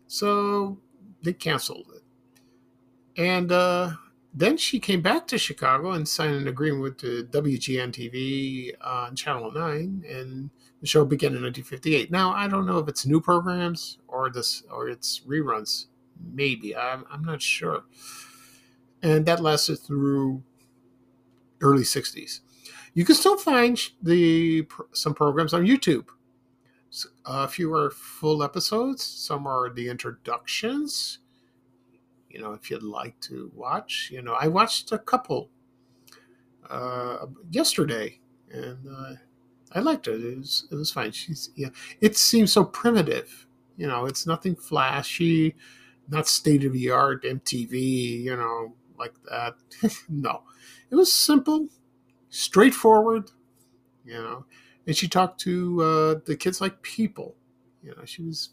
so 0.07 0.79
they 1.23 1.33
canceled 1.33 1.87
it, 1.95 3.21
and 3.21 3.51
uh, 3.51 3.91
then 4.33 4.57
she 4.57 4.79
came 4.79 5.01
back 5.01 5.27
to 5.27 5.37
Chicago 5.37 5.91
and 5.91 6.07
signed 6.07 6.35
an 6.35 6.47
agreement 6.47 6.83
with 6.83 6.97
the 6.99 7.27
WGN 7.31 7.91
TV 7.91 8.71
on 8.81 9.15
Channel 9.15 9.51
9, 9.51 10.05
and 10.07 10.49
the 10.79 10.87
show 10.87 11.03
began 11.03 11.35
in 11.35 11.43
1958. 11.43 12.11
Now, 12.11 12.31
I 12.31 12.47
don't 12.47 12.65
know 12.65 12.77
if 12.77 12.87
it's 12.87 13.05
new 13.05 13.19
programs 13.19 13.97
or 14.07 14.29
this 14.29 14.63
or 14.71 14.87
it's 14.87 15.19
reruns. 15.27 15.87
Maybe. 16.33 16.75
I'm, 16.75 17.03
I'm 17.11 17.23
not 17.23 17.41
sure. 17.41 17.83
And 19.03 19.25
that 19.25 19.41
lasted 19.41 19.77
through 19.77 20.43
early 21.61 21.83
60s. 21.83 22.41
You 22.93 23.05
can 23.05 23.15
still 23.15 23.37
find 23.37 23.79
the 24.01 24.67
some 24.91 25.13
programs 25.13 25.53
on 25.53 25.65
YouTube. 25.65 26.07
A 27.25 27.47
few 27.47 27.73
are 27.73 27.89
full 27.89 28.43
episodes, 28.43 29.03
some 29.03 29.47
are 29.47 29.69
the 29.69 29.87
introductions 29.87 31.19
you 32.33 32.41
know, 32.41 32.53
if 32.53 32.69
you'd 32.69 32.83
like 32.83 33.19
to 33.21 33.51
watch. 33.55 34.09
You 34.11 34.21
know, 34.21 34.35
I 34.39 34.47
watched 34.47 34.91
a 34.91 34.97
couple 34.97 35.49
uh, 36.69 37.25
yesterday, 37.49 38.19
and 38.51 38.87
uh, 38.89 39.13
I 39.73 39.79
liked 39.79 40.07
it. 40.07 40.23
It 40.23 40.37
was 40.37 40.67
it 40.71 40.75
was 40.75 40.91
fine. 40.91 41.11
She's 41.11 41.49
yeah. 41.55 41.69
It 41.99 42.17
seems 42.17 42.51
so 42.53 42.63
primitive. 42.63 43.47
You 43.77 43.87
know, 43.87 44.05
it's 44.05 44.25
nothing 44.27 44.55
flashy, 44.55 45.55
not 46.07 46.27
state 46.27 46.63
of 46.63 46.73
the 46.73 46.91
art 46.91 47.23
MTV. 47.23 48.21
You 48.23 48.37
know, 48.37 48.75
like 49.01 49.13
that. 49.29 49.55
no, 50.09 50.43
it 50.89 50.95
was 50.95 51.11
simple, 51.11 51.67
straightforward. 52.29 53.31
You 54.05 54.13
know, 54.13 54.45
and 54.87 54.95
she 54.95 55.07
talked 55.07 55.39
to 55.41 55.81
uh, 55.81 56.15
the 56.25 56.35
kids 56.35 56.61
like 56.61 56.81
people. 56.81 57.35
You 57.83 57.93
know, 57.95 58.05
she 58.05 58.23
was, 58.23 58.49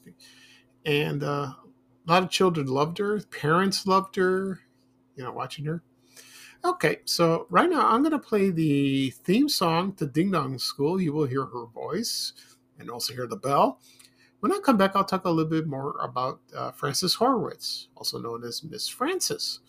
and 0.85 1.23
uh, 1.23 1.53
a 1.53 1.57
lot 2.07 2.23
of 2.23 2.31
children 2.31 2.67
loved 2.67 2.99
her. 2.99 3.21
Parents 3.21 3.87
loved 3.87 4.17
her, 4.17 4.61
you 5.17 5.23
know, 5.23 5.33
watching 5.33 5.67
her. 5.67 5.83
Okay, 6.65 6.99
so 7.05 7.47
right 7.51 7.71
now 7.71 7.89
I'm 7.89 8.03
going 8.03 8.13
to 8.13 8.19
play 8.19 8.51
the 8.51 9.11
theme 9.11 9.49
song 9.49 9.93
to 9.95 10.07
Ding 10.07 10.33
Dong 10.33 10.59
School. 10.59 11.01
You 11.01 11.13
will 11.13 11.27
hear 11.27 11.45
her 11.45 11.67
voice 11.67 12.33
and 12.79 12.91
also 12.91 13.15
hear 13.15 13.27
the 13.27 13.37
bell. 13.37 13.81
When 14.41 14.53
I 14.53 14.59
come 14.59 14.77
back, 14.77 14.93
I'll 14.95 15.05
talk 15.05 15.25
a 15.25 15.31
little 15.31 15.51
bit 15.51 15.67
more 15.67 15.97
about 16.01 16.41
uh, 16.55 16.71
Frances 16.71 17.15
Horowitz, 17.15 17.89
also 17.97 18.19
known 18.19 18.45
as 18.45 18.63
Miss 18.63 18.89
Frances. 18.89 19.61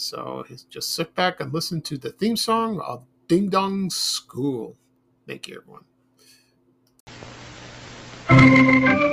So 0.00 0.46
just 0.70 0.94
sit 0.94 1.14
back 1.14 1.40
and 1.40 1.52
listen 1.52 1.82
to 1.82 1.98
the 1.98 2.10
theme 2.10 2.36
song 2.36 2.80
of 2.80 3.04
Ding 3.28 3.50
Dong 3.50 3.90
School. 3.90 4.76
Thank 5.26 5.46
you, 5.46 5.62
everyone. 8.28 9.09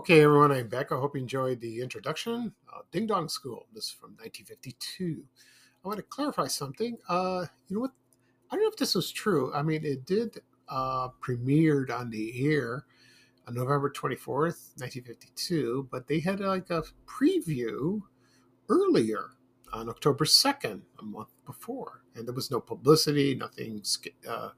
Okay, 0.00 0.22
everyone, 0.22 0.50
I'm 0.50 0.66
back. 0.66 0.92
I 0.92 0.94
hope 0.94 1.14
you 1.14 1.20
enjoyed 1.20 1.60
the 1.60 1.82
introduction 1.82 2.54
of 2.74 2.90
Ding 2.90 3.06
Dong 3.06 3.28
School. 3.28 3.66
This 3.74 3.84
is 3.84 3.90
from 3.90 4.12
1952. 4.12 5.22
I 5.84 5.88
want 5.88 5.98
to 5.98 6.02
clarify 6.04 6.46
something. 6.46 6.96
Uh, 7.06 7.44
you 7.68 7.76
know 7.76 7.80
what? 7.82 7.90
I 8.50 8.56
don't 8.56 8.64
know 8.64 8.70
if 8.70 8.78
this 8.78 8.94
was 8.94 9.12
true. 9.12 9.52
I 9.52 9.60
mean, 9.60 9.84
it 9.84 10.06
did 10.06 10.40
uh, 10.70 11.08
premiered 11.20 11.90
on 11.90 12.08
the 12.08 12.50
air 12.50 12.86
on 13.46 13.52
November 13.52 13.90
24th, 13.90 14.72
1952, 14.78 15.88
but 15.90 16.08
they 16.08 16.18
had 16.18 16.40
like 16.40 16.70
a 16.70 16.82
preview 17.06 18.00
earlier 18.70 19.32
on 19.74 19.90
October 19.90 20.24
2nd, 20.24 20.80
a 20.98 21.04
month 21.04 21.28
before, 21.44 22.04
and 22.14 22.26
there 22.26 22.34
was 22.34 22.50
no 22.50 22.58
publicity, 22.58 23.34
nothing, 23.34 23.82
uh, 24.26 24.48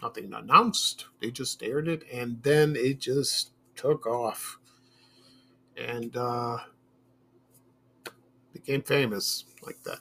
nothing 0.00 0.32
announced. 0.32 1.06
They 1.20 1.32
just 1.32 1.60
aired 1.60 1.88
it, 1.88 2.04
and 2.12 2.40
then 2.44 2.76
it 2.76 3.00
just 3.00 3.50
took 3.76 4.06
off, 4.06 4.58
and 5.76 6.16
uh, 6.16 6.58
became 8.52 8.82
famous 8.82 9.44
like 9.62 9.82
that. 9.84 9.98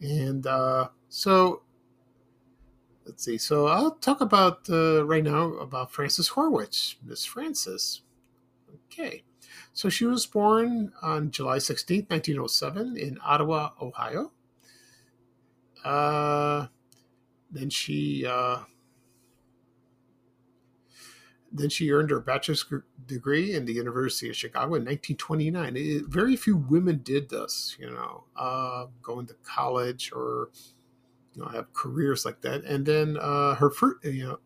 And 0.00 0.46
uh, 0.46 0.88
so, 1.08 1.62
let's 3.06 3.24
see. 3.24 3.38
So 3.38 3.66
I'll 3.68 3.92
talk 3.92 4.20
about 4.20 4.68
uh, 4.68 5.04
right 5.04 5.22
now 5.22 5.52
about 5.54 5.92
Frances 5.92 6.30
Horwich, 6.30 6.96
Miss 7.04 7.24
Frances. 7.24 8.02
Okay. 8.86 9.22
So 9.72 9.88
she 9.88 10.04
was 10.04 10.26
born 10.26 10.92
on 11.02 11.30
July 11.30 11.58
16, 11.58 12.06
1907, 12.08 12.96
in 12.96 13.18
Ottawa, 13.24 13.70
Ohio. 13.80 14.32
Uh, 15.84 16.66
then 17.50 17.70
she 17.70 18.26
uh, 18.26 18.58
then 21.52 21.68
she 21.68 21.90
earned 21.90 22.10
her 22.10 22.20
bachelor's 22.20 22.64
degree 23.06 23.54
in 23.54 23.66
the 23.66 23.72
University 23.74 24.30
of 24.30 24.36
Chicago 24.36 24.74
in 24.74 24.84
1929. 24.84 25.76
It, 25.76 26.06
very 26.06 26.36
few 26.36 26.56
women 26.56 27.00
did 27.04 27.28
this, 27.28 27.76
you 27.78 27.90
know, 27.90 28.24
uh, 28.36 28.86
going 29.02 29.26
to 29.26 29.34
college 29.44 30.12
or 30.14 30.50
you 31.34 31.42
know 31.42 31.48
have 31.48 31.72
careers 31.72 32.24
like 32.24 32.40
that. 32.42 32.64
And 32.64 32.86
then 32.86 33.18
uh, 33.20 33.54
her 33.56 33.70
first, 33.70 34.04
you 34.04 34.26
know, 34.26 34.38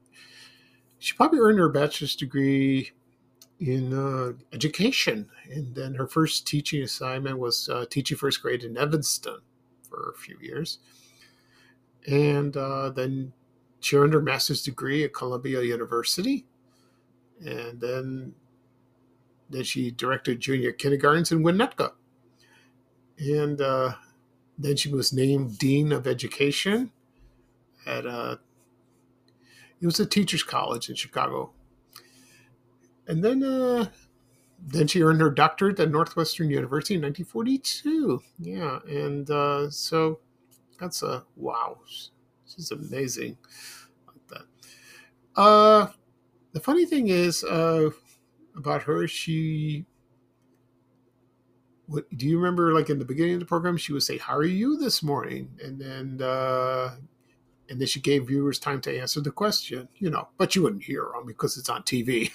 she 0.98 1.14
probably 1.14 1.38
earned 1.38 1.58
her 1.58 1.68
bachelor's 1.68 2.16
degree 2.16 2.90
in 3.60 3.92
uh, 3.92 4.32
education. 4.52 5.28
And 5.50 5.74
then 5.74 5.94
her 5.94 6.06
first 6.06 6.46
teaching 6.46 6.82
assignment 6.82 7.38
was 7.38 7.68
uh, 7.68 7.86
teaching 7.88 8.16
first 8.16 8.42
grade 8.42 8.64
in 8.64 8.76
Evanston 8.76 9.38
for 9.88 10.12
a 10.14 10.18
few 10.18 10.36
years. 10.40 10.78
And 12.06 12.56
uh, 12.56 12.90
then 12.90 13.32
she 13.80 13.96
earned 13.96 14.14
her 14.14 14.22
master's 14.22 14.62
degree 14.62 15.04
at 15.04 15.14
Columbia 15.14 15.62
University. 15.62 16.46
And 17.44 17.80
then, 17.80 18.34
then 19.50 19.62
she 19.62 19.90
directed 19.90 20.40
junior 20.40 20.72
kindergartens 20.72 21.32
in 21.32 21.42
Winnetka. 21.42 21.92
And 23.18 23.60
uh, 23.60 23.94
then 24.58 24.76
she 24.76 24.88
was 24.90 25.12
named 25.12 25.58
Dean 25.58 25.92
of 25.92 26.06
Education 26.06 26.92
at 27.86 28.06
a, 28.06 28.10
uh, 28.10 28.36
it 29.80 29.84
was 29.84 30.00
a 30.00 30.06
teacher's 30.06 30.42
college 30.42 30.88
in 30.88 30.94
Chicago 30.94 31.52
and 33.06 33.22
then 33.22 33.42
uh, 33.42 33.86
then 34.58 34.86
she 34.86 35.02
earned 35.02 35.20
her 35.20 35.30
doctorate 35.30 35.78
at 35.80 35.90
Northwestern 35.90 36.50
University 36.50 36.94
in 36.94 37.02
1942. 37.02 38.22
Yeah, 38.38 38.78
and 38.88 39.30
uh, 39.30 39.70
so 39.70 40.20
that's 40.80 41.02
a 41.02 41.24
wow. 41.36 41.78
She's 42.46 42.70
amazing 42.70 43.36
like 44.06 44.26
that. 44.28 45.40
Uh, 45.40 45.88
the 46.56 46.60
funny 46.60 46.86
thing 46.86 47.08
is 47.08 47.44
uh, 47.44 47.90
about 48.56 48.84
her, 48.84 49.06
she. 49.06 49.84
What, 51.84 52.08
do 52.16 52.26
you 52.26 52.38
remember, 52.38 52.72
like 52.72 52.88
in 52.88 52.98
the 52.98 53.04
beginning 53.04 53.34
of 53.34 53.40
the 53.40 53.46
program, 53.46 53.76
she 53.76 53.92
would 53.92 54.02
say, 54.02 54.16
"How 54.16 54.34
are 54.34 54.42
you 54.42 54.78
this 54.78 55.02
morning?" 55.02 55.50
and 55.62 55.78
then 55.78 56.26
uh, 56.26 56.96
and 57.68 57.78
then 57.78 57.86
she 57.86 58.00
gave 58.00 58.28
viewers 58.28 58.58
time 58.58 58.80
to 58.80 58.98
answer 58.98 59.20
the 59.20 59.30
question, 59.30 59.86
you 59.98 60.08
know, 60.08 60.28
but 60.38 60.56
you 60.56 60.62
wouldn't 60.62 60.84
hear 60.84 61.10
them 61.14 61.26
because 61.26 61.58
it's 61.58 61.68
on 61.68 61.82
TV. 61.82 62.30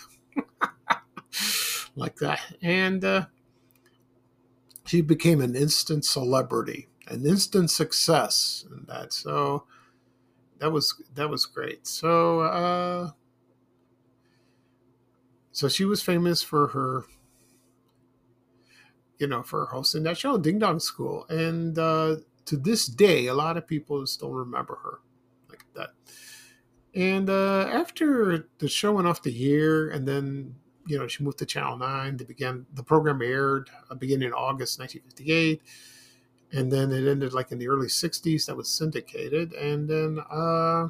like 1.95 2.17
that. 2.17 2.41
And 2.61 3.03
uh, 3.03 3.25
she 4.85 5.01
became 5.01 5.41
an 5.41 5.55
instant 5.55 6.05
celebrity, 6.05 6.89
an 7.07 7.25
instant 7.25 7.71
success, 7.71 8.65
and 8.69 8.85
that. 8.85 9.13
So 9.13 9.63
that 10.59 10.71
was 10.71 11.01
that 11.15 11.27
was 11.27 11.47
great. 11.47 11.87
So 11.87 12.41
uh, 12.41 13.09
so 15.51 15.67
she 15.67 15.85
was 15.85 16.01
famous 16.01 16.41
for 16.41 16.67
her, 16.67 17.05
you 19.17 19.27
know, 19.27 19.43
for 19.43 19.65
hosting 19.67 20.03
that 20.03 20.17
show, 20.17 20.37
Ding 20.37 20.59
Dong 20.59 20.79
School, 20.79 21.25
and 21.29 21.77
uh, 21.77 22.17
to 22.45 22.57
this 22.57 22.85
day, 22.85 23.27
a 23.27 23.33
lot 23.33 23.57
of 23.57 23.67
people 23.67 24.05
still 24.07 24.31
remember 24.31 24.79
her 24.83 24.99
like 25.49 25.65
that. 25.75 25.89
And 26.93 27.29
uh, 27.29 27.69
after 27.71 28.49
the 28.57 28.67
show 28.67 28.93
went 28.93 29.07
off 29.07 29.23
the 29.23 29.53
air, 29.53 29.89
and 29.89 30.07
then 30.07 30.55
you 30.87 30.97
know, 30.97 31.07
she 31.07 31.23
moved 31.23 31.39
to 31.39 31.45
Channel 31.45 31.77
9. 31.77 32.17
They 32.17 32.25
began, 32.25 32.65
the 32.73 32.83
program 32.83 33.21
aired 33.21 33.69
uh, 33.89 33.95
beginning 33.95 34.29
in 34.29 34.33
August 34.33 34.79
1958. 34.79 35.61
And 36.53 36.71
then 36.71 36.91
it 36.91 37.09
ended 37.09 37.33
like 37.33 37.51
in 37.51 37.59
the 37.59 37.67
early 37.67 37.87
60s. 37.87 38.45
That 38.45 38.57
was 38.57 38.69
syndicated. 38.69 39.53
And 39.53 39.87
then, 39.87 40.19
uh, 40.29 40.89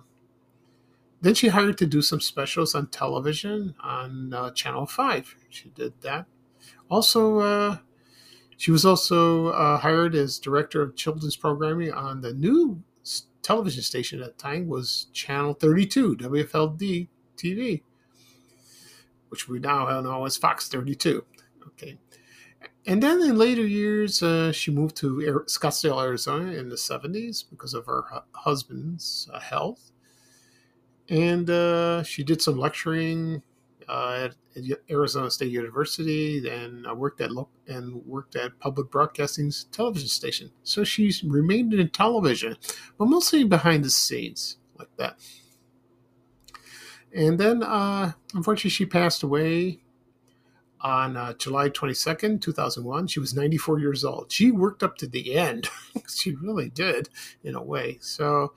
then 1.22 1.34
she 1.36 1.50
hired 1.50 1.78
to 1.78 1.86
do 1.86 2.02
some 2.02 2.20
specials 2.20 2.76
on 2.76 2.88
television 2.88 3.76
on 3.82 4.34
uh, 4.34 4.52
Channel 4.52 4.86
5. 4.86 5.36
She 5.50 5.70
did 5.70 5.94
that. 6.02 6.26
Also, 6.90 7.40
uh, 7.40 7.78
she 8.58 8.72
was 8.72 8.86
also 8.86 9.48
uh, 9.48 9.78
hired 9.78 10.16
as 10.16 10.40
director 10.40 10.82
of 10.82 10.96
children's 10.96 11.36
programming 11.36 11.92
on 11.94 12.22
the 12.22 12.34
new 12.34 12.84
television 13.42 13.82
station 13.82 14.22
at 14.22 14.38
the 14.38 14.44
time 14.44 14.68
was 14.68 15.08
Channel 15.14 15.54
32, 15.56 16.18
WFLD 16.18 17.08
TV 17.38 17.82
which 19.32 19.48
we 19.48 19.60
now 19.60 20.02
know 20.02 20.26
as 20.26 20.36
Fox 20.36 20.68
32. 20.68 21.24
Okay. 21.68 21.98
And 22.86 23.02
then 23.02 23.22
in 23.22 23.38
later 23.38 23.66
years, 23.66 24.22
uh, 24.22 24.52
she 24.52 24.72
moved 24.72 24.98
to 24.98 25.44
Scottsdale, 25.48 26.04
Arizona 26.04 26.52
in 26.52 26.68
the 26.68 26.76
70s 26.76 27.46
because 27.50 27.74
of 27.74 27.86
her 27.86 28.04
hu- 28.12 28.20
husband's 28.34 29.30
uh, 29.34 29.40
health. 29.40 29.91
And 31.12 31.50
uh, 31.50 32.04
she 32.04 32.24
did 32.24 32.42
some 32.42 32.58
lecturing 32.58 33.44
uh, 33.90 34.30
at, 34.56 34.64
Arizona 34.90 35.30
State 35.30 35.52
University, 35.52 36.40
then 36.40 36.86
worked 36.96 37.20
at 37.20 37.32
lo- 37.32 37.50
and 37.68 37.96
worked 38.06 38.38
at 38.38 38.58
Public 38.60 38.90
Broadcasting's 38.90 39.66
television 39.66 40.08
station. 40.08 40.52
So 40.64 40.86
she's 40.86 41.22
remained 41.22 41.74
in 41.74 41.90
television, 41.90 42.56
but 42.98 43.06
mostly 43.06 43.44
behind 43.44 43.84
the 43.84 43.90
scenes 43.90 44.58
like 44.80 44.96
that. 44.96 45.20
And 47.14 47.38
then, 47.38 47.62
uh, 47.62 48.14
unfortunately, 48.34 48.70
she 48.70 48.86
passed 48.86 49.22
away 49.22 49.82
on 50.80 51.18
uh, 51.18 51.34
July 51.34 51.70
22nd, 51.70 52.40
2001. 52.40 53.08
She 53.08 53.20
was 53.20 53.34
94 53.34 53.80
years 53.80 54.06
old. 54.06 54.32
She 54.32 54.50
worked 54.52 54.82
up 54.82 54.96
to 55.00 55.08
the 55.08 55.36
end. 55.36 55.68
she 56.08 56.36
really 56.36 56.70
did, 56.70 57.10
in 57.44 57.56
a 57.56 57.62
way. 57.62 57.98
So 58.00 58.54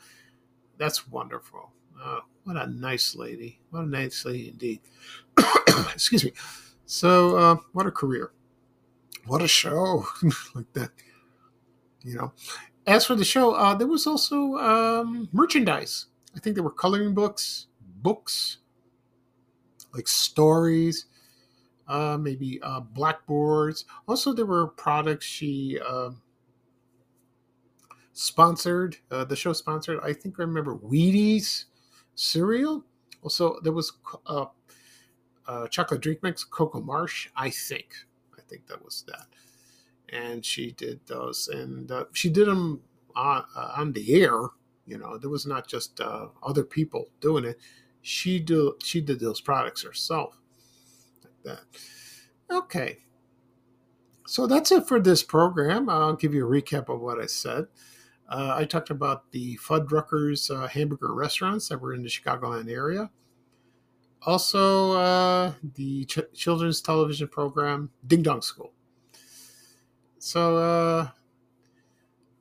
that's 0.78 1.08
wonderful. 1.08 1.72
Uh, 2.00 2.20
what 2.44 2.56
a 2.56 2.66
nice 2.66 3.14
lady. 3.14 3.60
What 3.70 3.84
a 3.84 3.86
nice 3.86 4.24
lady 4.24 4.48
indeed. 4.48 4.80
Excuse 5.92 6.24
me. 6.24 6.32
So, 6.86 7.36
uh, 7.36 7.56
what 7.72 7.86
a 7.86 7.90
career. 7.90 8.32
What 9.26 9.42
a 9.42 9.48
show. 9.48 10.06
like 10.54 10.72
that. 10.74 10.90
You 12.02 12.16
know. 12.16 12.32
As 12.86 13.06
for 13.06 13.14
the 13.14 13.24
show, 13.24 13.52
uh, 13.52 13.74
there 13.74 13.86
was 13.86 14.06
also 14.06 14.56
um, 14.56 15.28
merchandise. 15.32 16.06
I 16.36 16.40
think 16.40 16.54
there 16.54 16.62
were 16.62 16.70
coloring 16.70 17.14
books 17.14 17.66
books, 18.04 18.58
like 19.94 20.06
stories, 20.06 21.06
uh, 21.88 22.18
maybe 22.20 22.60
uh, 22.62 22.80
blackboards. 22.80 23.86
Also, 24.06 24.32
there 24.32 24.46
were 24.46 24.68
products 24.68 25.26
she 25.26 25.80
uh, 25.84 26.10
sponsored. 28.12 28.98
Uh, 29.10 29.24
the 29.24 29.34
show 29.34 29.52
sponsored. 29.52 29.98
I 30.04 30.12
think 30.12 30.38
I 30.38 30.42
remember 30.42 30.76
Wheaties 30.76 31.64
cereal. 32.14 32.84
Also, 33.22 33.58
there 33.62 33.72
was 33.72 33.92
uh, 34.26 34.46
uh, 35.46 35.68
chocolate 35.68 36.00
drink 36.00 36.22
mix, 36.22 36.44
Cocoa 36.44 36.80
Marsh. 36.80 37.28
I 37.36 37.50
think. 37.50 37.94
I 38.36 38.42
think 38.48 38.66
that 38.66 38.84
was 38.84 39.04
that. 39.08 39.26
And 40.10 40.44
she 40.44 40.72
did 40.72 41.00
those, 41.06 41.48
and 41.48 41.90
she 42.12 42.28
did 42.28 42.46
them 42.46 42.82
on, 43.16 43.44
on 43.56 43.92
the 43.92 44.22
air. 44.22 44.48
You 44.86 44.98
know, 44.98 45.16
there 45.16 45.30
was 45.30 45.46
not 45.46 45.66
just 45.66 46.00
other 46.42 46.62
people 46.64 47.08
doing 47.20 47.44
it 47.44 47.58
she 48.04 48.38
do 48.38 48.76
she 48.82 49.00
did 49.00 49.18
those 49.18 49.40
products 49.40 49.82
herself 49.82 50.36
like 51.24 51.42
that 51.42 51.60
okay 52.54 52.98
so 54.26 54.46
that's 54.46 54.70
it 54.70 54.86
for 54.86 55.00
this 55.00 55.22
program 55.22 55.88
i'll 55.88 56.14
give 56.14 56.34
you 56.34 56.46
a 56.46 56.50
recap 56.50 56.90
of 56.90 57.00
what 57.00 57.18
i 57.18 57.24
said 57.24 57.64
uh, 58.28 58.54
i 58.56 58.64
talked 58.64 58.90
about 58.90 59.30
the 59.32 59.56
fuddruckers 59.56 60.50
uh, 60.54 60.66
hamburger 60.68 61.14
restaurants 61.14 61.68
that 61.68 61.80
were 61.80 61.94
in 61.94 62.02
the 62.02 62.08
chicagoland 62.08 62.70
area 62.70 63.10
also 64.26 64.92
uh, 64.92 65.52
the 65.74 66.04
ch- 66.06 66.32
children's 66.34 66.80
television 66.80 67.28
program 67.28 67.90
ding 68.06 68.22
dong 68.22 68.42
school 68.42 68.72
so 70.18 70.56
uh, 70.56 71.08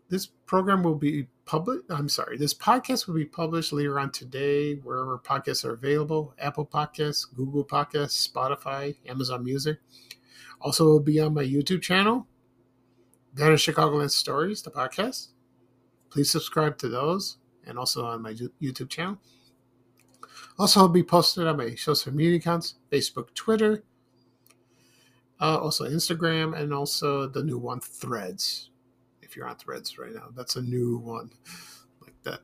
this 0.08 0.28
program 0.46 0.84
will 0.84 0.96
be 0.96 1.28
public. 1.46 1.82
I'm 1.90 2.08
sorry. 2.08 2.38
This 2.38 2.54
podcast 2.54 3.08
will 3.08 3.16
be 3.16 3.26
published 3.26 3.74
later 3.74 4.00
on 4.00 4.12
today, 4.12 4.76
wherever 4.76 5.18
podcasts 5.18 5.66
are 5.66 5.74
available: 5.74 6.34
Apple 6.40 6.66
Podcasts, 6.66 7.26
Google 7.36 7.66
Podcasts, 7.66 8.32
Spotify, 8.32 8.96
Amazon 9.06 9.44
Music. 9.44 9.80
Also, 10.62 10.86
will 10.86 11.02
be 11.02 11.20
on 11.20 11.34
my 11.34 11.44
YouTube 11.44 11.82
channel, 11.82 12.26
Vanished 13.34 13.68
Chicagoland 13.68 14.12
Stories, 14.12 14.62
the 14.62 14.72
podcast. 14.72 15.33
Please 16.14 16.30
subscribe 16.30 16.78
to 16.78 16.90
those, 16.90 17.38
and 17.66 17.80
also 17.80 18.06
on 18.06 18.22
my 18.22 18.34
YouTube 18.62 18.90
channel. 18.90 19.18
Also, 20.60 20.82
I'll 20.82 20.88
be 20.88 21.02
posted 21.02 21.48
on 21.48 21.58
my 21.58 21.74
social 21.74 22.14
media 22.14 22.38
accounts: 22.38 22.76
Facebook, 22.92 23.34
Twitter, 23.34 23.84
uh, 25.42 25.58
also 25.58 25.90
Instagram, 25.90 26.56
and 26.56 26.72
also 26.72 27.28
the 27.28 27.44
new 27.44 27.58
one, 27.58 27.80
Threads 27.80 28.70
if 29.34 29.38
you're 29.38 29.48
on 29.48 29.56
Threads 29.56 29.98
right 29.98 30.14
now. 30.14 30.28
That's 30.36 30.58
a 30.58 30.62
new 30.62 31.00
one 31.00 31.32
like 32.02 32.14
that. 32.22 32.42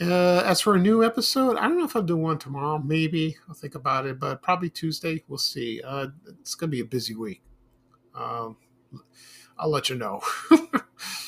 Uh, 0.00 0.42
as 0.44 0.60
for 0.60 0.74
a 0.74 0.80
new 0.80 1.04
episode, 1.04 1.56
I 1.56 1.68
don't 1.68 1.78
know 1.78 1.84
if 1.84 1.94
I'll 1.94 2.02
do 2.02 2.16
one 2.16 2.36
tomorrow. 2.36 2.78
Maybe 2.78 3.36
I'll 3.48 3.54
think 3.54 3.76
about 3.76 4.04
it, 4.04 4.18
but 4.18 4.42
probably 4.42 4.70
Tuesday. 4.70 5.22
We'll 5.28 5.38
see. 5.38 5.80
Uh, 5.86 6.08
it's 6.40 6.56
gonna 6.56 6.70
be 6.70 6.80
a 6.80 6.84
busy 6.84 7.14
week. 7.14 7.42
Um, 8.12 8.56
I'll 9.56 9.70
let 9.70 9.88
you 9.88 9.94
know. 9.94 10.20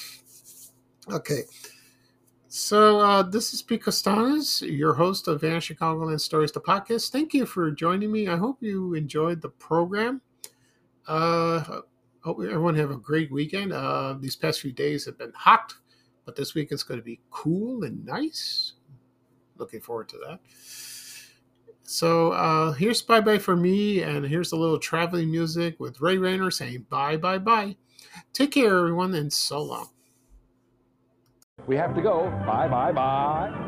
okay. 1.12 1.42
So 2.48 3.00
uh, 3.00 3.22
this 3.22 3.52
is 3.52 3.60
Pete 3.60 3.82
Kastanes, 3.82 4.62
your 4.62 4.94
host 4.94 5.28
of 5.28 5.40
Vanished 5.40 5.70
Chicagoland 5.70 6.20
Stories, 6.20 6.52
the 6.52 6.60
podcast. 6.60 7.10
Thank 7.10 7.34
you 7.34 7.44
for 7.44 7.70
joining 7.70 8.10
me. 8.12 8.28
I 8.28 8.36
hope 8.36 8.62
you 8.62 8.94
enjoyed 8.94 9.42
the 9.42 9.48
program. 9.48 10.20
Uh, 11.06 11.80
hope 12.22 12.38
everyone 12.42 12.74
have 12.76 12.90
a 12.90 12.96
great 12.96 13.30
weekend. 13.30 13.72
Uh, 13.72 14.14
these 14.18 14.36
past 14.36 14.60
few 14.60 14.72
days 14.72 15.04
have 15.06 15.18
been 15.18 15.32
hot, 15.34 15.74
but 16.24 16.34
this 16.36 16.54
week 16.54 16.68
it's 16.70 16.82
going 16.82 16.98
to 16.98 17.04
be 17.04 17.20
cool 17.30 17.84
and 17.84 18.04
nice. 18.04 18.74
Looking 19.58 19.80
forward 19.80 20.08
to 20.10 20.18
that. 20.26 20.40
So 21.82 22.32
uh, 22.32 22.72
here's 22.72 23.00
bye 23.00 23.20
bye 23.20 23.38
for 23.38 23.54
me, 23.54 24.02
and 24.02 24.26
here's 24.26 24.52
a 24.52 24.56
little 24.56 24.78
traveling 24.78 25.30
music 25.30 25.78
with 25.78 26.00
Ray 26.00 26.18
Rayner 26.18 26.50
saying 26.50 26.86
bye 26.90 27.16
bye 27.16 27.38
bye. 27.38 27.76
Take 28.32 28.52
care, 28.52 28.78
everyone, 28.78 29.14
and 29.14 29.32
so 29.32 29.62
long. 29.62 29.90
We 31.66 31.76
have 31.76 31.94
to 31.96 32.02
go. 32.02 32.31
Bye 32.46 32.68
bye 32.68 32.92
bye. 32.92 33.65